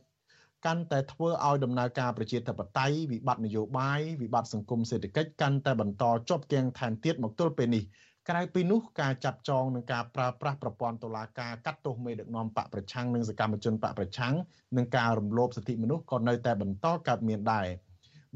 [0.65, 7.83] កាន់តែធ្វើឲ្យដំណើរការប្រជាធិបតេយ្យវិបត្តិនយោបាយវិបត្តិសង្គមសេដ្ឋកិច្ចកាន់តែបន្តជាប់គាំងថែមទៀតមកទល់ពេលនេះ
[8.29, 14.33] ក្រៅពីនោះការចាត់ចងនឹងការប្រើប្រាស់ប្រព័ន្ធតុលាការកាត់ទោសមេដឹកនាំបកប្រឆាំងនិងសកម្មជនបកប្រឆាំង
[14.77, 17.67] និងការរំលោភសិទ្ធិមនុស្សក៏នៅតែបន្តកើតមានដែរ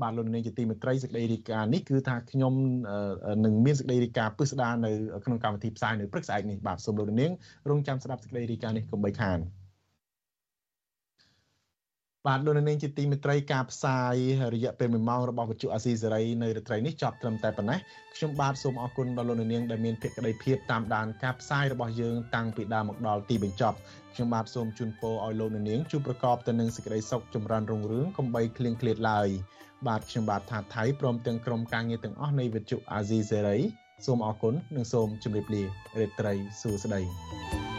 [0.01, 2.53] បាទលោកនាងជាទីមេត្រីសេចក្តីរាយការណ៍នេះគឺថាខ្ញុំ
[3.45, 4.91] នឹងមានសេចក្តីរាយការណ៍ពិស្ដារនៅ
[5.26, 7.32] ក្នុងកម្មវិធីផ្សាយនៅព្រឹកស្អែកនេះបាទសូមលោកនាង
[7.69, 9.39] រងចាំស្ដាប់សេចក្តីរាយការណ៍នេះកុំបីខាន។
[12.28, 14.15] បាទលោកនាងជាទីមេត្រីការផ្សាយ
[14.53, 17.80] រយៈពេល1ម៉ោងរបស់វិទ្យុអាស៊ីសេរីនៅរាត្រីនេះចប់ត្រឹមតែប៉ុណ្ណេះ
[18.15, 23.78] ខ្ញុំបាទសូមអរគុណដល់លោកនាងដែលមានភក្ដីភាពតាមដានការផ្សាយរបស់យើងតាំងពីដើមមកដល់ទីបញ្ចប់
[24.13, 29.28] ខ្ញុំបាទសូមជូនពរឲ្យលោកនាងជួបប្រកបទៅនឹងសេចក្តីសុខចម្រើនរុងរឿងកុំបីឃ្លៀងឃ្លាតឡើយ
[29.88, 33.57] បាទខ្ញុំបាទថាថៃព្រមទាំងក្រុមការងារទាំងអស់នៃវិទ្យុអាស៊ីសេរី
[34.05, 35.63] សូមអរគុណនិងសូមជម្រាបលា
[35.99, 37.72] រាត្រីសួស្តី